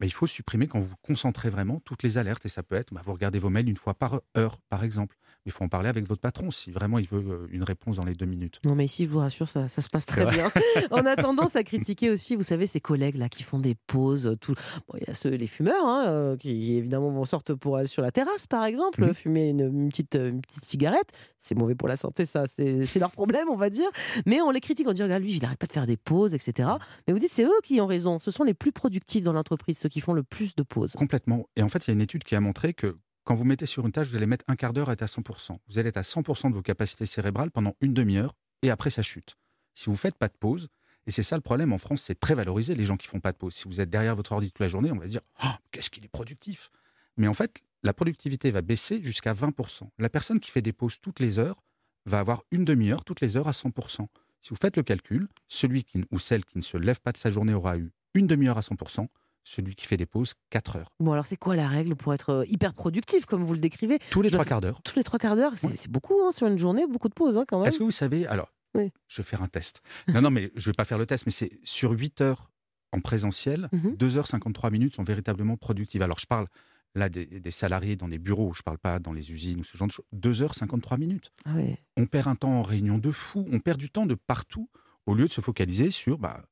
bah, 0.00 0.06
il 0.06 0.12
faut 0.12 0.26
supprimer 0.26 0.66
quand 0.66 0.80
vous 0.80 0.94
concentrez 1.02 1.50
vraiment 1.50 1.80
toutes 1.84 2.02
les 2.02 2.16
alertes. 2.16 2.46
Et 2.46 2.48
ça 2.48 2.62
peut 2.62 2.74
être, 2.74 2.94
bah, 2.94 3.02
vous 3.04 3.12
regardez 3.12 3.38
vos 3.38 3.50
mails 3.50 3.68
une 3.68 3.76
fois 3.76 3.92
par 3.92 4.22
heure, 4.36 4.58
par 4.70 4.82
exemple. 4.82 5.16
Mais 5.44 5.50
il 5.50 5.52
faut 5.52 5.64
en 5.64 5.68
parler 5.68 5.88
avec 5.88 6.06
votre 6.06 6.20
patron 6.20 6.50
si 6.50 6.70
vraiment 6.70 6.98
il 6.98 7.06
veut 7.06 7.24
euh, 7.30 7.46
une 7.50 7.64
réponse 7.64 7.96
dans 7.96 8.04
les 8.04 8.14
deux 8.14 8.26
minutes. 8.26 8.60
Non, 8.64 8.74
mais 8.74 8.86
ici, 8.86 9.04
je 9.04 9.10
vous 9.10 9.18
rassure, 9.18 9.48
ça, 9.48 9.68
ça 9.68 9.80
se 9.82 9.88
passe 9.88 10.06
très 10.06 10.26
bien. 10.26 10.50
On 10.90 11.04
a 11.06 11.16
tendance 11.16 11.54
à 11.56 11.62
critiquer 11.64 12.10
aussi, 12.10 12.34
vous 12.34 12.42
savez, 12.42 12.66
ces 12.66 12.80
collègues 12.80 13.16
là 13.16 13.28
qui 13.28 13.42
font 13.42 13.58
des 13.58 13.74
pauses. 13.86 14.26
Euh, 14.26 14.36
tout... 14.36 14.54
il 14.94 15.04
y 15.06 15.10
a 15.10 15.14
ceux, 15.14 15.30
les 15.30 15.46
fumeurs, 15.46 15.86
hein, 15.86 16.04
euh, 16.08 16.36
qui 16.36 16.76
évidemment 16.76 17.10
vont 17.10 17.26
sortir 17.26 17.58
pour 17.58 17.76
aller 17.76 17.86
sur 17.86 18.02
la 18.02 18.10
terrasse, 18.10 18.46
par 18.46 18.64
exemple, 18.64 19.04
mmh. 19.04 19.14
fumer 19.14 19.48
une, 19.48 19.88
petite, 19.88 20.14
une 20.14 20.40
petite 20.40 20.64
cigarette. 20.64 21.10
C'est 21.38 21.54
mauvais 21.54 21.74
pour 21.74 21.88
la 21.88 21.96
santé, 21.96 22.24
ça, 22.24 22.44
c'est 22.46 22.98
leur 22.98 23.10
problème, 23.10 23.48
on 23.50 23.56
va 23.56 23.70
dire. 23.70 23.88
Mais 24.26 24.40
on 24.40 24.50
les 24.50 24.60
critique, 24.60 24.86
on 24.88 24.92
dit, 24.92 25.02
regarde, 25.02 25.22
lui, 25.22 25.32
il 25.32 25.42
n'arrête 25.42 25.58
pas 25.58 25.66
de 25.66 25.72
faire 25.72 25.86
des 25.86 25.96
pauses, 25.96 26.34
etc. 26.34 26.70
Mais 27.06 27.12
vous 27.12 27.18
dites, 27.18 27.32
c'est 27.32 27.44
eux 27.44 27.60
qui 27.62 27.80
ont 27.80 27.86
raison. 27.86 28.18
Ce 28.20 28.30
sont 28.30 28.44
les 28.44 28.54
plus 28.54 28.72
productifs 28.72 29.24
dans 29.24 29.32
l'entreprise, 29.32 29.78
ceux 29.78 29.89
qui 29.90 30.00
font 30.00 30.12
le 30.12 30.22
plus 30.22 30.54
de 30.54 30.62
pauses. 30.62 30.92
Complètement. 30.92 31.48
Et 31.56 31.62
en 31.62 31.68
fait, 31.68 31.86
il 31.86 31.88
y 31.88 31.90
a 31.90 31.94
une 31.94 32.00
étude 32.00 32.24
qui 32.24 32.34
a 32.34 32.40
montré 32.40 32.72
que 32.74 32.98
quand 33.24 33.34
vous 33.34 33.44
mettez 33.44 33.66
sur 33.66 33.86
une 33.86 33.92
tâche, 33.92 34.08
vous 34.08 34.16
allez 34.16 34.26
mettre 34.26 34.44
un 34.48 34.56
quart 34.56 34.72
d'heure 34.72 34.88
à 34.88 34.94
être 34.94 35.02
à 35.02 35.06
100%. 35.06 35.58
Vous 35.68 35.78
allez 35.78 35.90
être 35.90 35.98
à 35.98 36.02
100% 36.02 36.50
de 36.50 36.54
vos 36.54 36.62
capacités 36.62 37.06
cérébrales 37.06 37.50
pendant 37.50 37.76
une 37.80 37.94
demi-heure 37.94 38.34
et 38.62 38.70
après 38.70 38.90
ça 38.90 39.02
chute. 39.02 39.36
Si 39.74 39.86
vous 39.86 39.96
faites 39.96 40.16
pas 40.16 40.28
de 40.28 40.36
pause, 40.38 40.68
et 41.06 41.10
c'est 41.10 41.22
ça 41.22 41.36
le 41.36 41.42
problème 41.42 41.72
en 41.72 41.78
France, 41.78 42.02
c'est 42.02 42.18
très 42.18 42.34
valorisé 42.34 42.74
les 42.74 42.84
gens 42.84 42.96
qui 42.96 43.06
font 43.06 43.20
pas 43.20 43.32
de 43.32 43.36
pause. 43.36 43.54
Si 43.54 43.64
vous 43.66 43.80
êtes 43.80 43.90
derrière 43.90 44.16
votre 44.16 44.32
ordi 44.32 44.50
toute 44.50 44.60
la 44.60 44.68
journée, 44.68 44.90
on 44.92 44.96
va 44.96 45.06
se 45.06 45.10
dire 45.10 45.22
oh, 45.44 45.48
qu'est-ce 45.70 45.90
qu'il 45.90 46.04
est 46.04 46.08
productif. 46.08 46.70
Mais 47.16 47.28
en 47.28 47.34
fait, 47.34 47.52
la 47.82 47.92
productivité 47.92 48.50
va 48.50 48.62
baisser 48.62 49.02
jusqu'à 49.02 49.32
20%. 49.32 49.88
La 49.98 50.08
personne 50.08 50.40
qui 50.40 50.50
fait 50.50 50.62
des 50.62 50.72
pauses 50.72 51.00
toutes 51.00 51.20
les 51.20 51.38
heures 51.38 51.62
va 52.06 52.20
avoir 52.20 52.42
une 52.50 52.64
demi-heure 52.64 53.04
toutes 53.04 53.20
les 53.20 53.36
heures 53.36 53.48
à 53.48 53.52
100%. 53.52 54.06
Si 54.40 54.50
vous 54.50 54.56
faites 54.56 54.76
le 54.76 54.82
calcul, 54.82 55.28
celui 55.48 55.84
qui, 55.84 56.02
ou 56.10 56.18
celle 56.18 56.44
qui 56.44 56.58
ne 56.58 56.62
se 56.62 56.76
lève 56.76 57.00
pas 57.00 57.12
de 57.12 57.18
sa 57.18 57.30
journée 57.30 57.54
aura 57.54 57.76
eu 57.76 57.92
une 58.14 58.26
demi-heure 58.26 58.58
à 58.58 58.62
100%, 58.62 59.06
celui 59.42 59.74
qui 59.74 59.86
fait 59.86 59.96
des 59.96 60.06
pauses 60.06 60.34
4 60.50 60.76
heures. 60.76 60.92
Bon, 61.00 61.12
alors 61.12 61.26
c'est 61.26 61.36
quoi 61.36 61.56
la 61.56 61.68
règle 61.68 61.96
pour 61.96 62.14
être 62.14 62.30
euh, 62.30 62.44
hyper 62.46 62.74
productif, 62.74 63.26
comme 63.26 63.42
vous 63.42 63.54
le 63.54 63.60
décrivez? 63.60 63.98
Tous 64.10 64.22
les 64.22 64.30
trois 64.30 64.44
quarts 64.44 64.60
d'heure. 64.60 64.80
Tous 64.82 64.96
les 64.96 65.04
trois 65.04 65.18
quarts 65.18 65.36
d'heure, 65.36 65.54
c'est 65.74 65.90
beaucoup 65.90 66.20
hein, 66.22 66.32
sur 66.32 66.46
une 66.46 66.58
journée, 66.58 66.86
beaucoup 66.86 67.08
de 67.08 67.14
pauses 67.14 67.38
hein, 67.38 67.44
quand 67.48 67.58
même. 67.58 67.68
Est-ce 67.68 67.78
que 67.78 67.84
vous 67.84 67.90
savez, 67.90 68.26
alors, 68.26 68.52
je 68.74 69.16
vais 69.16 69.22
faire 69.22 69.42
un 69.42 69.48
test. 69.48 69.82
non, 70.08 70.20
non, 70.20 70.30
mais 70.30 70.52
je 70.54 70.68
ne 70.68 70.72
vais 70.72 70.76
pas 70.76 70.84
faire 70.84 70.98
le 70.98 71.06
test, 71.06 71.26
mais 71.26 71.32
c'est 71.32 71.50
sur 71.64 71.90
8 71.92 72.20
heures 72.20 72.50
en 72.92 73.00
présentiel, 73.00 73.68
2h53 73.72 74.66
mhm. 74.66 74.72
minutes 74.72 74.94
sont 74.96 75.04
véritablement 75.04 75.56
productives. 75.56 76.02
Alors 76.02 76.18
je 76.18 76.26
parle 76.26 76.46
là 76.94 77.08
des, 77.08 77.50
salariés 77.50 77.96
dans 77.96 78.08
des 78.08 78.18
bureaux, 78.18 78.52
je 78.52 78.60
ne 78.60 78.64
parle 78.64 78.78
pas 78.78 78.98
dans 78.98 79.12
les 79.12 79.32
usines 79.32 79.60
ou 79.60 79.64
ce 79.64 79.76
genre 79.76 79.88
de 79.88 79.92
choses. 79.92 80.04
2h53 80.14 80.98
minutes. 80.98 81.32
Ah 81.44 81.50
on 81.96 82.06
perd 82.06 82.28
un 82.28 82.34
temps 82.34 82.52
en 82.52 82.62
réunion 82.62 82.98
de 82.98 83.12
fou, 83.12 83.46
on 83.52 83.60
perd 83.60 83.78
du 83.78 83.90
temps 83.90 84.06
de 84.06 84.14
partout 84.14 84.68
au 85.06 85.14
lieu 85.14 85.26
de 85.26 85.32
se 85.32 85.40
focaliser 85.40 85.90
sur... 85.90 86.18
Bah, 86.18 86.42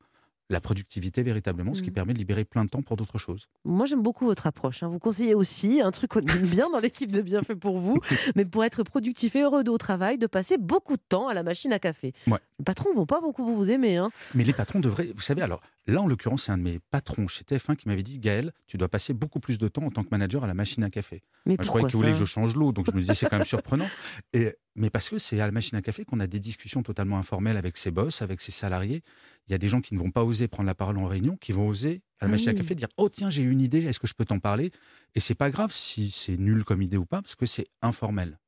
la 0.50 0.60
productivité 0.60 1.22
véritablement, 1.22 1.74
ce 1.74 1.82
qui 1.82 1.90
mmh. 1.90 1.94
permet 1.94 2.12
de 2.14 2.18
libérer 2.18 2.44
plein 2.44 2.64
de 2.64 2.70
temps 2.70 2.82
pour 2.82 2.96
d'autres 2.96 3.18
choses. 3.18 3.46
Moi, 3.64 3.86
j'aime 3.86 4.02
beaucoup 4.02 4.24
votre 4.24 4.46
approche. 4.46 4.82
Hein. 4.82 4.88
Vous 4.88 4.98
conseillez 4.98 5.34
aussi 5.34 5.80
un 5.80 5.90
truc 5.90 6.10
qu'on 6.12 6.20
aime 6.20 6.46
bien 6.46 6.70
dans 6.70 6.78
l'équipe 6.78 7.12
de 7.12 7.20
Bienfait 7.20 7.56
pour 7.56 7.78
vous, 7.78 7.98
mais 8.36 8.44
pour 8.44 8.64
être 8.64 8.82
productif 8.82 9.36
et 9.36 9.42
heureux 9.42 9.62
au 9.68 9.78
travail, 9.78 10.18
de 10.18 10.26
passer 10.26 10.56
beaucoup 10.56 10.96
de 10.96 11.02
temps 11.06 11.28
à 11.28 11.34
la 11.34 11.42
machine 11.42 11.72
à 11.72 11.78
café. 11.78 12.12
Les 12.26 12.64
patrons 12.64 12.94
vont 12.94 13.06
pas 13.06 13.20
beaucoup 13.20 13.44
vous 13.44 13.70
aimer. 13.70 13.96
Hein. 13.96 14.10
Mais 14.34 14.44
les 14.44 14.52
patrons 14.52 14.80
devraient, 14.80 15.10
vous 15.14 15.20
savez, 15.20 15.42
alors 15.42 15.60
là, 15.92 16.02
en 16.02 16.06
l'occurrence, 16.06 16.44
c'est 16.44 16.52
un 16.52 16.58
de 16.58 16.62
mes 16.62 16.78
patrons 16.90 17.28
chez 17.28 17.44
TF1 17.44 17.76
qui 17.76 17.88
m'avait 17.88 18.02
dit 18.02 18.18
Gaël, 18.18 18.52
tu 18.66 18.76
dois 18.76 18.88
passer 18.88 19.14
beaucoup 19.14 19.40
plus 19.40 19.58
de 19.58 19.68
temps 19.68 19.84
en 19.84 19.90
tant 19.90 20.02
que 20.02 20.08
manager 20.10 20.44
à 20.44 20.46
la 20.46 20.54
machine 20.54 20.84
à 20.84 20.90
café. 20.90 21.22
Mais 21.46 21.56
je 21.60 21.66
croyais 21.66 21.86
qu'il 21.86 21.96
voulait 21.96 22.12
que 22.12 22.18
je 22.18 22.24
change 22.24 22.54
l'eau, 22.54 22.72
donc 22.72 22.86
je 22.86 22.92
me 22.92 23.00
disais 23.00 23.14
c'est 23.14 23.28
quand 23.28 23.38
même 23.38 23.46
surprenant. 23.46 23.88
Et, 24.32 24.54
mais 24.76 24.90
parce 24.90 25.08
que 25.08 25.18
c'est 25.18 25.40
à 25.40 25.46
la 25.46 25.52
machine 25.52 25.76
à 25.76 25.82
café 25.82 26.04
qu'on 26.04 26.20
a 26.20 26.26
des 26.26 26.40
discussions 26.40 26.82
totalement 26.82 27.18
informelles 27.18 27.56
avec 27.56 27.76
ses 27.76 27.90
boss, 27.90 28.22
avec 28.22 28.40
ses 28.40 28.52
salariés 28.52 29.02
il 29.48 29.52
y 29.52 29.54
a 29.54 29.58
des 29.58 29.68
gens 29.68 29.80
qui 29.80 29.94
ne 29.94 29.98
vont 29.98 30.10
pas 30.10 30.24
oser 30.24 30.46
prendre 30.46 30.66
la 30.66 30.74
parole 30.74 30.98
en 30.98 31.06
réunion, 31.06 31.36
qui 31.36 31.52
vont 31.52 31.66
oser 31.68 32.02
à 32.20 32.26
la 32.26 32.32
machine 32.32 32.50
à 32.50 32.54
café 32.54 32.74
dire 32.74 32.88
Oh, 32.98 33.08
tiens, 33.08 33.30
j'ai 33.30 33.42
une 33.42 33.62
idée, 33.62 33.84
est-ce 33.86 33.98
que 33.98 34.06
je 34.06 34.14
peux 34.14 34.26
t'en 34.26 34.38
parler? 34.38 34.70
Et 35.14 35.20
c'est 35.20 35.34
pas 35.34 35.50
grave 35.50 35.72
si 35.72 36.10
c'est 36.10 36.36
nul 36.36 36.64
comme 36.64 36.82
idée 36.82 36.98
ou 36.98 37.06
pas, 37.06 37.22
parce 37.22 37.34
que 37.34 37.46
c'est 37.46 37.66
informel. 37.80 38.38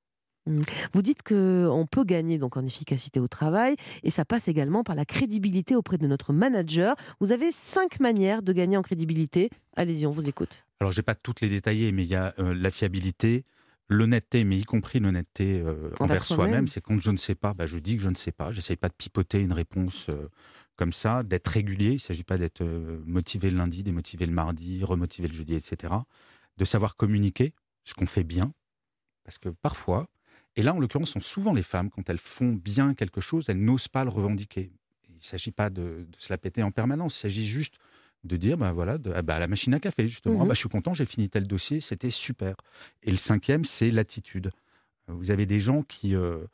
Mmh. 0.51 0.63
Vous 0.93 1.03
dites 1.03 1.23
qu'on 1.23 1.87
peut 1.91 2.05
gagner 2.05 2.39
donc 2.39 2.57
en 2.57 2.65
efficacité 2.65 3.21
au 3.21 3.29
travail 3.29 3.77
et 4.03 4.11
ça 4.11 4.25
passe 4.25 4.49
également 4.49 4.85
par 4.85 4.95
la 4.95 5.05
crédibilité 5.05 5.77
auprès 5.77 5.99
de 5.99 6.07
notre 6.07 6.33
manager. 6.33 6.97
Vous 7.21 7.33
avez 7.33 7.53
cinq 7.53 8.01
manières 8.01 8.43
de 8.43 8.53
gagner 8.53 8.77
en 8.77 8.83
crédibilité. 8.83 9.51
Allez-y, 9.77 10.07
on 10.07 10.11
vous 10.11 10.29
écoute. 10.29 10.65
Alors, 10.81 10.93
je 10.93 10.97
vais 10.97 11.03
pas 11.03 11.15
toutes 11.15 11.41
les 11.41 11.49
détailler, 11.49 11.93
mais 11.93 12.05
il 12.05 12.09
y 12.09 12.15
a 12.15 12.35
euh, 12.39 12.55
la 12.55 12.71
fiabilité, 12.71 13.45
l'honnêteté, 13.89 14.45
mais 14.45 14.59
y 14.59 14.65
compris 14.65 14.99
l'honnêteté 14.99 15.63
euh, 15.65 15.91
envers 16.01 16.25
soi-même. 16.25 16.67
c'est 16.67 16.81
quand 16.81 17.01
je 17.01 17.11
ne 17.11 17.17
sais 17.17 17.35
pas, 17.35 17.55
bah, 17.55 17.67
je 17.67 17.79
dis 17.79 17.97
que 17.97 18.03
je 18.03 18.09
ne 18.09 18.15
sais 18.15 18.33
pas. 18.33 18.51
J'essaye 18.51 18.77
pas 18.77 18.89
de 18.89 18.95
pipoter 18.95 19.41
une 19.41 19.53
réponse. 19.53 20.07
Euh, 20.09 20.29
comme 20.77 20.95
ça, 20.95 21.23
d'être 21.23 21.49
régulier. 21.49 21.91
Il 21.91 21.95
ne 21.95 21.99
s'agit 21.99 22.25
pas 22.25 22.39
d'être 22.39 22.65
motivé 23.05 23.51
le 23.51 23.59
lundi, 23.59 23.83
démotivé 23.83 24.25
le 24.25 24.33
mardi, 24.33 24.83
remotivé 24.83 25.29
le 25.29 25.35
jeudi, 25.35 25.55
etc. 25.55 25.93
De 26.57 26.65
savoir 26.65 26.97
communiquer, 26.97 27.53
ce 27.85 27.93
qu'on 27.93 28.07
fait 28.07 28.25
bien. 28.25 28.55
Parce 29.25 29.37
que 29.37 29.51
parfois, 29.51 30.09
et 30.57 30.63
là 30.63 30.75
en 30.75 30.79
l'occurrence, 30.79 31.11
sont 31.11 31.21
souvent 31.21 31.53
les 31.53 31.63
femmes, 31.63 31.91
quand 31.91 32.09
elles 32.09 32.19
font 32.19 32.53
bien 32.53 32.95
quelque 32.95 33.21
chose, 33.21 33.49
elles 33.49 33.63
n'osent 33.63 33.89
pas 33.89 34.05
le 34.05 34.11
revendiquer. 34.11 34.73
Il 35.09 35.17
ne 35.17 35.23
s'agit 35.23 35.53
pas 35.53 35.71
de, 35.71 36.07
se 36.19 36.33
la 36.33 36.39
péter 36.39 36.63
en 36.63 36.71
permanence, 36.71 37.17
il 37.17 37.21
s'agit 37.21 37.47
juste 37.47 37.77
de 38.25 38.37
dire, 38.37 38.59
ben 38.59 38.73
voilà, 38.73 38.99
de, 38.99 39.13
ah 39.15 39.23
bah, 39.23 39.39
la 39.39 39.47
machine 39.47 39.73
à 39.75 39.81
café, 39.81 40.07
justement, 40.07 40.43
ah 40.43 40.45
bah, 40.45 40.55
je 40.55 40.59
suis 40.59 40.69
content, 40.69 40.93
j'ai 40.93 41.07
fini 41.07 41.29
tel 41.29 41.47
dossier, 41.47 41.81
c'était 41.81 42.11
super. 42.11 42.55
Et 43.03 43.11
le 43.11 43.17
cinquième, 43.17 43.65
c'est 43.65 43.91
l'attitude. 43.91 44.51
Vous 45.09 45.31
avez 45.31 45.47
des 45.47 45.61
gens 45.61 45.83
qui, 45.83 46.15
euh, 46.15 46.45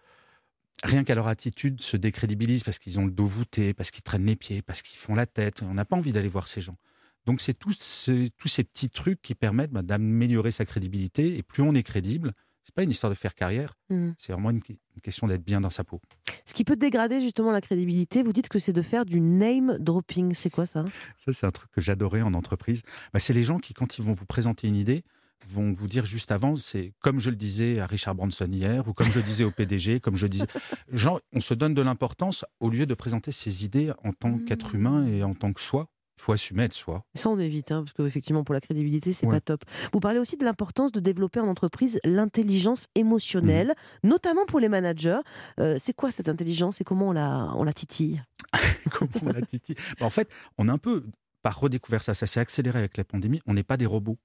rien 0.85 1.05
qu'à 1.05 1.15
leur 1.15 1.29
attitude, 1.29 1.81
se 1.81 1.97
décrédibilisent 1.97 2.65
parce 2.65 2.79
qu'ils 2.79 2.99
ont 2.99 3.07
le 3.07 3.11
dos 3.11 3.27
voûté, 3.27 3.75
parce 3.75 3.91
qu'ils 3.91 4.03
traînent 4.03 4.27
les 4.27 4.37
pieds, 4.37 4.63
parce 4.63 4.83
qu'ils 4.83 4.99
font 4.99 5.15
la 5.15 5.27
tête. 5.27 5.63
On 5.63 5.75
n'a 5.75 5.85
pas 5.85 5.97
envie 5.97 6.13
d'aller 6.13 6.29
voir 6.29 6.49
ces 6.49 6.61
gens. 6.61 6.77
Donc 7.25 7.41
c'est 7.41 7.55
tous, 7.55 8.09
tous 8.39 8.49
ces 8.49 8.65
petits 8.65 8.91
trucs 8.91 9.21
qui 9.21 9.35
permettent 9.35 9.73
bah, 9.73 9.83
d'améliorer 9.83 10.51
sa 10.51 10.65
crédibilité. 10.65 11.37
Et 11.37 11.43
plus 11.43 11.63
on 11.63 11.75
est 11.75 11.83
crédible, 11.83 12.33
c'est 12.67 12.75
pas 12.75 12.83
une 12.83 12.91
histoire 12.91 13.11
de 13.11 13.17
faire 13.17 13.37
carrière, 13.37 13.79
mmh. 13.91 14.11
c'est 14.19 14.33
vraiment 14.33 14.51
une, 14.51 14.61
question 15.01 15.29
d'être 15.29 15.45
bien 15.45 15.61
dans 15.61 15.71
sa 15.71 15.85
peau. 15.85 16.01
Ce 16.45 16.53
qui 16.53 16.65
peut 16.65 16.75
dégrader 16.75 17.21
justement 17.21 17.53
la 17.53 17.61
crédibilité, 17.61 18.25
vous 18.25 18.33
dites 18.33 18.49
que 18.49 18.59
c'est 18.59 18.73
de 18.73 18.83
faire 18.83 19.05
du 19.05 19.21
name 19.21 19.79
dropping. 19.79 20.35
C'est 20.35 20.51
quoi 20.51 20.67
ça? 20.67 20.85
Ça, 21.17 21.33
c'est 21.33 21.47
un 21.47 21.53
truc 21.53 21.71
que 21.71 21.81
j'adorais 21.81 22.23
en 22.23 22.35
entreprise. 22.35 22.83
Bah, 23.13 23.21
c'est 23.21 23.33
les 23.33 23.45
gens 23.45 23.61
qui, 23.61 23.73
quand 23.73 23.99
ils 23.99 24.05
vont 24.05 24.11
vous 24.11 24.27
présenter 24.27 24.67
une 24.67 24.75
idée, 24.75 25.05
vont 25.49 25.73
vous 25.73 25.87
dire 25.87 26.07
juste 26.07 26.33
avant, 26.33 26.57
c'est 26.57 26.93
comme 26.99 27.21
je 27.21 27.31
le 27.31 27.37
disais 27.37 27.79
à 27.79 27.87
Richard 27.87 28.17
Branson 28.17 28.49
hier, 28.51 28.89
ou 28.89 28.95
comme 28.95 29.13
je 29.13 29.21
le 29.21 29.25
disais 29.25 29.45
au 29.45 29.53
PDG, 29.53 30.01
comme 30.03 30.17
je 30.17 30.27
disais. 30.27 30.47
Genre, 30.91 31.21
on 31.33 31.41
se 31.41 31.55
donne 31.55 31.75
de 31.75 31.83
l'importance 31.83 32.45
au 32.59 32.69
lieu 32.69 32.85
de 32.85 32.95
présenter 32.95 33.31
ses 33.31 33.65
idées 33.65 33.93
en 34.03 34.13
tant 34.13 34.39
qu'être 34.39 34.75
mmh. 34.75 34.77
humain 34.77 35.07
et 35.07 35.23
en 35.23 35.35
tant 35.35 35.53
que 35.53 35.61
soi. 35.61 35.89
Il 36.19 36.23
faut 36.23 36.33
assumer 36.33 36.65
être 36.65 36.73
soi. 36.73 37.05
Ça, 37.15 37.29
on 37.29 37.39
évite, 37.39 37.71
hein, 37.73 37.83
parce 37.83 37.93
qu'effectivement, 37.93 38.43
pour 38.43 38.55
la 38.55 38.61
crédibilité, 38.61 39.13
c'est 39.13 39.27
pas 39.27 39.41
top. 39.41 39.65
Vous 39.93 40.01
parlez 40.01 40.19
aussi 40.19 40.37
de 40.37 40.45
l'importance 40.45 40.93
de 40.93 41.01
développer 41.01 41.41
en 41.41 41.49
entreprise 41.49 42.01
l'intelligence 42.05 42.87
émotionnelle, 42.95 43.75
mmh. 44.03 44.09
notamment 44.09 44.47
pour 44.47 44.59
les 44.61 44.69
managers. 44.69 45.21
Euh, 45.61 45.77
c'est 45.79 45.93
quoi 45.93 46.11
cette 46.11 46.29
intelligence 46.29 46.81
et 46.81 46.85
comment 46.85 47.09
on 47.09 47.13
la, 47.13 47.53
on 47.57 47.65
la 47.65 47.73
titille? 47.73 48.23
Comment 48.91 49.11
on 49.25 49.33
la 49.33 49.43
titille? 49.43 49.77
Bah, 50.01 50.07
En 50.07 50.11
fait, 50.11 50.31
on 50.59 50.69
a 50.69 50.73
un 50.73 50.79
peu, 50.79 51.05
par 51.43 51.61
redécouvert 51.61 52.03
ça, 52.03 52.15
ça 52.15 52.27
s'est 52.27 52.41
accéléré 52.41 52.79
avec 52.79 52.97
la 52.97 53.05
pandémie, 53.05 53.41
on 53.47 53.55
n'est 53.55 53.63
pas 53.63 53.77
des 53.77 53.87
robots. 53.87 54.19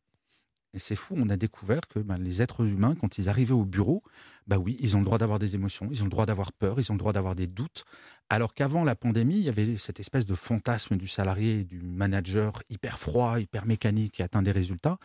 Et 0.74 0.80
c'est 0.80 0.96
fou, 0.96 1.16
on 1.18 1.30
a 1.30 1.36
découvert 1.36 1.82
que 1.88 2.00
ben, 2.00 2.18
les 2.18 2.42
êtres 2.42 2.66
humains, 2.66 2.96
quand 2.96 3.18
ils 3.18 3.28
arrivaient 3.28 3.54
au 3.54 3.66
bureau, 3.66 4.04
bah 4.48 4.58
oui, 4.58 4.78
ils 4.80 4.96
ont 4.96 5.00
le 5.00 5.06
droit 5.06 5.18
d'avoir 5.18 5.38
des 5.38 5.56
émotions, 5.56 5.90
ils 5.92 6.02
ont 6.02 6.06
le 6.06 6.12
droit 6.12 6.26
d'avoir 6.26 6.54
peur, 6.54 6.80
ils 6.80 6.92
ont 6.92 6.96
le 6.96 7.00
droit 7.00 7.14
d'avoir 7.14 7.36
des 7.36 7.48
doutes. 7.48 7.84
Alors 8.30 8.54
qu'avant 8.54 8.86
la 8.86 8.96
pandémie, 8.96 9.38
il 9.38 9.44
y 9.44 9.50
avait 9.50 9.76
cette 9.78 10.00
espèce 10.00 10.26
de 10.26 10.34
fantasme 10.34 10.96
du 10.96 11.08
salarié, 11.08 11.66
du 11.66 11.82
manager 11.82 12.64
hyper 12.70 12.98
froid, 12.98 13.40
hyper 13.40 13.66
mécanique 13.66 14.14
qui 14.14 14.24
atteint 14.24 14.42
des 14.42 14.52
résultats. 14.52 14.98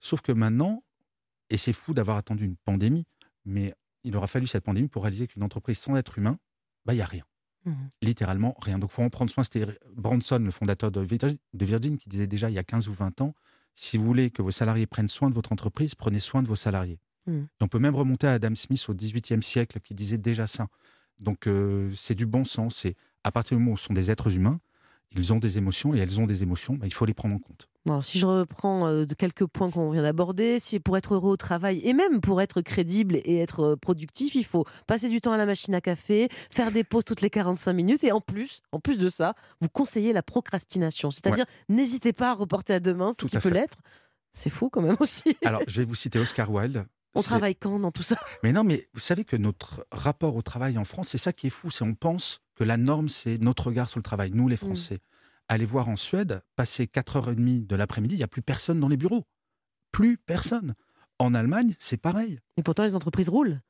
Sauf 0.00 0.20
que 0.20 0.32
maintenant, 0.32 0.84
et 1.48 1.56
c'est 1.56 1.72
fou 1.72 1.94
d'avoir 1.94 2.18
attendu 2.18 2.44
une 2.44 2.56
pandémie, 2.56 3.06
mais 3.46 3.74
il 4.04 4.16
aura 4.16 4.26
fallu 4.26 4.46
cette 4.46 4.64
pandémie 4.64 4.88
pour 4.88 5.02
réaliser 5.02 5.26
qu'une 5.26 5.42
entreprise 5.42 5.78
sans 5.78 5.96
être 5.96 6.18
humain, 6.18 6.38
bah 6.84 6.92
il 6.92 6.98
y 6.98 7.02
a 7.02 7.06
rien. 7.06 7.24
Mmh. 7.64 7.72
Littéralement 8.02 8.54
rien. 8.60 8.78
Donc 8.78 8.90
il 8.90 8.94
faut 8.94 9.02
en 9.02 9.10
prendre 9.10 9.30
soin. 9.30 9.42
C'était 9.42 9.66
Branson, 9.94 10.38
le 10.38 10.50
fondateur 10.50 10.90
de 10.90 11.00
Virgin, 11.00 11.98
qui 11.98 12.08
disait 12.08 12.26
déjà 12.26 12.50
il 12.50 12.54
y 12.54 12.58
a 12.58 12.64
15 12.64 12.88
ou 12.88 12.92
20 12.92 13.20
ans, 13.22 13.34
si 13.76 13.98
vous 13.98 14.04
voulez 14.04 14.30
que 14.30 14.42
vos 14.42 14.50
salariés 14.50 14.86
prennent 14.86 15.06
soin 15.06 15.28
de 15.28 15.34
votre 15.34 15.52
entreprise, 15.52 15.94
prenez 15.94 16.18
soin 16.18 16.42
de 16.42 16.48
vos 16.48 16.56
salariés. 16.56 16.98
Hmm. 17.28 17.46
on 17.60 17.66
peut 17.66 17.80
même 17.80 17.96
remonter 17.96 18.28
à 18.28 18.34
Adam 18.34 18.54
Smith 18.54 18.84
au 18.88 18.94
XVIIIe 18.94 19.42
siècle 19.42 19.80
qui 19.80 19.94
disait 19.94 20.18
déjà 20.18 20.46
ça. 20.46 20.68
Donc 21.20 21.48
euh, 21.48 21.90
c'est 21.94 22.14
du 22.14 22.24
bon 22.24 22.44
sens. 22.44 22.76
C'est 22.76 22.94
à 23.24 23.32
partir 23.32 23.56
du 23.56 23.62
moment 23.62 23.74
où 23.74 23.76
ce 23.76 23.86
sont 23.86 23.94
des 23.94 24.10
êtres 24.10 24.32
humains, 24.32 24.60
ils 25.14 25.32
ont 25.32 25.38
des 25.38 25.58
émotions 25.58 25.94
et 25.94 25.98
elles 25.98 26.20
ont 26.20 26.26
des 26.26 26.42
émotions, 26.42 26.74
bah, 26.74 26.86
il 26.86 26.94
faut 26.94 27.06
les 27.06 27.14
prendre 27.14 27.34
en 27.34 27.38
compte 27.38 27.68
si 28.00 28.18
je 28.18 28.26
reprends 28.26 28.86
euh, 28.88 29.04
quelques 29.16 29.46
points 29.46 29.70
qu'on 29.70 29.90
vient 29.90 30.02
d'aborder, 30.02 30.58
si 30.60 30.80
pour 30.80 30.96
être 30.96 31.14
heureux 31.14 31.32
au 31.32 31.36
travail 31.36 31.80
et 31.84 31.92
même 31.92 32.20
pour 32.20 32.40
être 32.40 32.60
crédible 32.60 33.16
et 33.16 33.38
être 33.38 33.60
euh, 33.60 33.76
productif, 33.76 34.34
il 34.34 34.44
faut 34.44 34.64
passer 34.86 35.08
du 35.08 35.20
temps 35.20 35.32
à 35.32 35.36
la 35.36 35.46
machine 35.46 35.74
à 35.74 35.80
café, 35.80 36.28
faire 36.50 36.72
des 36.72 36.84
pauses 36.84 37.04
toutes 37.04 37.20
les 37.20 37.30
45 37.30 37.72
minutes 37.72 38.04
et 38.04 38.12
en 38.12 38.20
plus, 38.20 38.62
en 38.72 38.80
plus 38.80 38.98
de 38.98 39.08
ça, 39.08 39.34
vous 39.60 39.68
conseillez 39.68 40.12
la 40.12 40.22
procrastination. 40.22 41.10
C'est-à-dire, 41.10 41.46
n'hésitez 41.68 42.12
pas 42.12 42.30
à 42.30 42.34
reporter 42.34 42.74
à 42.74 42.80
demain 42.80 43.12
ce 43.18 43.26
qui 43.26 43.38
peut 43.38 43.50
l'être. 43.50 43.78
C'est 44.32 44.50
fou 44.50 44.68
quand 44.68 44.82
même 44.82 44.96
aussi. 45.00 45.36
Alors, 45.44 45.62
je 45.66 45.80
vais 45.80 45.86
vous 45.86 45.94
citer 45.94 46.18
Oscar 46.18 46.50
Wilde. 46.50 46.86
On 47.16 47.22
travaille 47.22 47.56
quand 47.56 47.78
dans 47.78 47.92
tout 47.92 48.02
ça? 48.02 48.16
Mais 48.42 48.52
non, 48.52 48.64
mais 48.64 48.86
vous 48.94 49.00
savez 49.00 49.24
que 49.24 49.36
notre 49.36 49.86
rapport 49.90 50.36
au 50.36 50.42
travail 50.42 50.78
en 50.78 50.84
France, 50.84 51.08
c'est 51.08 51.18
ça 51.18 51.32
qui 51.32 51.48
est 51.48 51.50
fou. 51.50 51.70
C'est 51.70 51.84
on 51.84 51.94
pense 51.94 52.40
que 52.54 52.64
la 52.64 52.76
norme, 52.76 53.08
c'est 53.08 53.38
notre 53.38 53.68
regard 53.68 53.88
sur 53.88 53.98
le 53.98 54.04
travail, 54.04 54.30
nous 54.32 54.48
les 54.48 54.54
mmh. 54.54 54.58
Français. 54.58 54.98
Allez 55.48 55.64
voir 55.64 55.88
en 55.88 55.96
Suède, 55.96 56.42
passer 56.56 56.86
4h30 56.86 57.66
de 57.66 57.76
l'après-midi, 57.76 58.16
il 58.16 58.18
n'y 58.18 58.24
a 58.24 58.28
plus 58.28 58.42
personne 58.42 58.80
dans 58.80 58.88
les 58.88 58.96
bureaux. 58.96 59.24
Plus 59.92 60.18
personne. 60.18 60.74
En 61.18 61.34
Allemagne, 61.34 61.74
c'est 61.78 61.96
pareil. 61.96 62.40
Et 62.56 62.62
pourtant, 62.62 62.82
les 62.82 62.96
entreprises 62.96 63.28
roulent. 63.28 63.60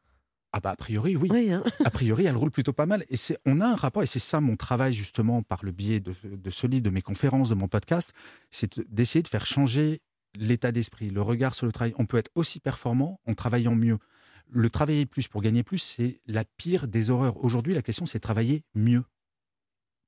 Ah 0.53 0.61
bah 0.61 0.71
a 0.71 0.77
priori 0.77 1.17
oui. 1.17 1.53
Hein. 1.53 1.63
a 1.85 1.91
priori 1.91 2.25
elles 2.25 2.37
roulent 2.37 2.53
plutôt 2.53 2.73
pas 2.73 2.87
mal 2.87 3.05
et 3.11 3.19
c'est 3.19 3.37
on 3.45 3.61
a 3.61 3.67
un 3.67 3.75
rapport 3.75 4.03
et 4.03 4.07
c'est 4.07 4.21
ça 4.21 4.41
mon 4.41 4.57
travail 4.57 4.95
justement 4.95 5.43
par 5.43 5.63
le 5.65 5.71
biais 5.71 6.01
de, 6.01 6.15
de 6.25 6.51
ce 6.51 6.67
livre, 6.67 6.85
de 6.85 6.91
mes 6.91 7.03
conférences, 7.03 7.51
de 7.51 7.55
mon 7.55 7.69
podcast, 7.69 8.15
c'est 8.51 8.81
d'essayer 8.91 9.23
de 9.23 9.29
faire 9.29 9.45
changer 9.45 10.01
l'état 10.39 10.73
d'esprit, 10.73 11.11
le 11.11 11.23
regard 11.23 11.55
sur 11.55 11.67
le 11.67 11.73
travail. 11.73 11.95
On 11.99 12.07
peut 12.07 12.19
être 12.19 12.31
aussi 12.35 12.61
performant 12.61 13.21
en 13.27 13.35
travaillant 13.35 13.75
mieux. 13.75 13.99
Le 14.49 14.71
travailler 14.71 15.07
plus 15.07 15.29
pour 15.29 15.43
gagner 15.43 15.63
plus, 15.63 15.79
c'est 15.79 16.21
la 16.27 16.45
pire 16.45 16.87
des 16.87 17.11
horreurs. 17.11 17.43
Aujourd'hui, 17.45 17.75
la 17.75 17.83
question 17.83 18.07
c'est 18.07 18.21
travailler 18.21 18.63
mieux 18.75 19.05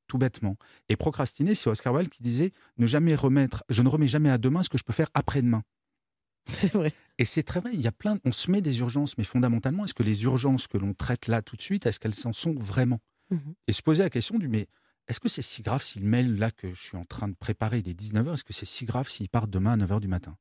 tout 0.09 0.19
bêtement. 0.19 0.57
Et 0.89 0.97
procrastiner, 0.97 1.55
c'est 1.55 1.71
Oscar 1.71 1.95
Wilde 1.95 2.09
qui 2.09 2.23
disait 2.23 2.53
ne 2.79 2.87
jamais 2.87 3.15
remettre, 3.15 3.63
je 3.69 3.83
ne 3.83 3.89
remets 3.89 4.09
jamais 4.09 4.31
à 4.31 4.39
demain 4.39 4.63
ce 4.63 4.69
que 4.69 4.79
je 4.79 4.83
peux 4.83 4.93
faire 4.93 5.11
après-demain. 5.15 5.63
C'est 6.49 6.73
vrai. 6.73 6.95
Et 7.19 7.27
c'est 7.27 7.43
très 7.43 7.61
vrai. 7.61 7.73
Il 7.75 7.83
y 7.83 7.87
a 7.87 7.93
plein, 7.93 8.17
on 8.25 8.33
se 8.33 8.51
met 8.51 8.63
des 8.63 8.81
urgences, 8.81 9.19
mais 9.19 9.25
fondamentalement, 9.25 9.85
est-ce 9.85 9.93
que 9.93 10.03
les 10.03 10.25
urgences 10.25 10.67
que 10.67 10.79
l'on 10.79 10.95
traite 10.95 11.27
là 11.27 11.43
tout 11.43 11.57
de 11.57 11.61
suite, 11.61 11.85
est-ce 11.85 12.01
qu'elles 12.01 12.15
s'en 12.15 12.33
sont 12.33 12.55
vraiment? 12.55 13.01
Mhm. 13.31 13.55
Et 13.67 13.75
se 13.75 13.83
poser 13.83 14.03
la 14.03 14.09
question 14.09 14.39
du 14.39 14.49
mais 14.49 14.67
est-ce 15.09 15.21
que 15.21 15.29
c'est 15.29 15.43
si 15.43 15.63
grave 15.63 15.83
si 15.83 15.99
le 15.99 16.07
mail 16.07 16.37
là 16.39 16.51
que 16.51 16.73
je 16.73 16.81
suis 16.81 16.97
en 16.97 17.05
train 17.05 17.29
de 17.29 17.35
préparer, 17.35 17.79
il 17.79 17.89
est 17.89 17.99
19h, 17.99 18.35
est-ce 18.35 18.45
que 18.45 18.53
c'est 18.53 18.67
si 18.67 18.85
grave 18.85 19.09
s'il 19.09 19.29
part 19.29 19.49
demain 19.49 19.73
à 19.73 19.77
9h 19.77 20.01
du 20.01 20.09
matin? 20.09 20.37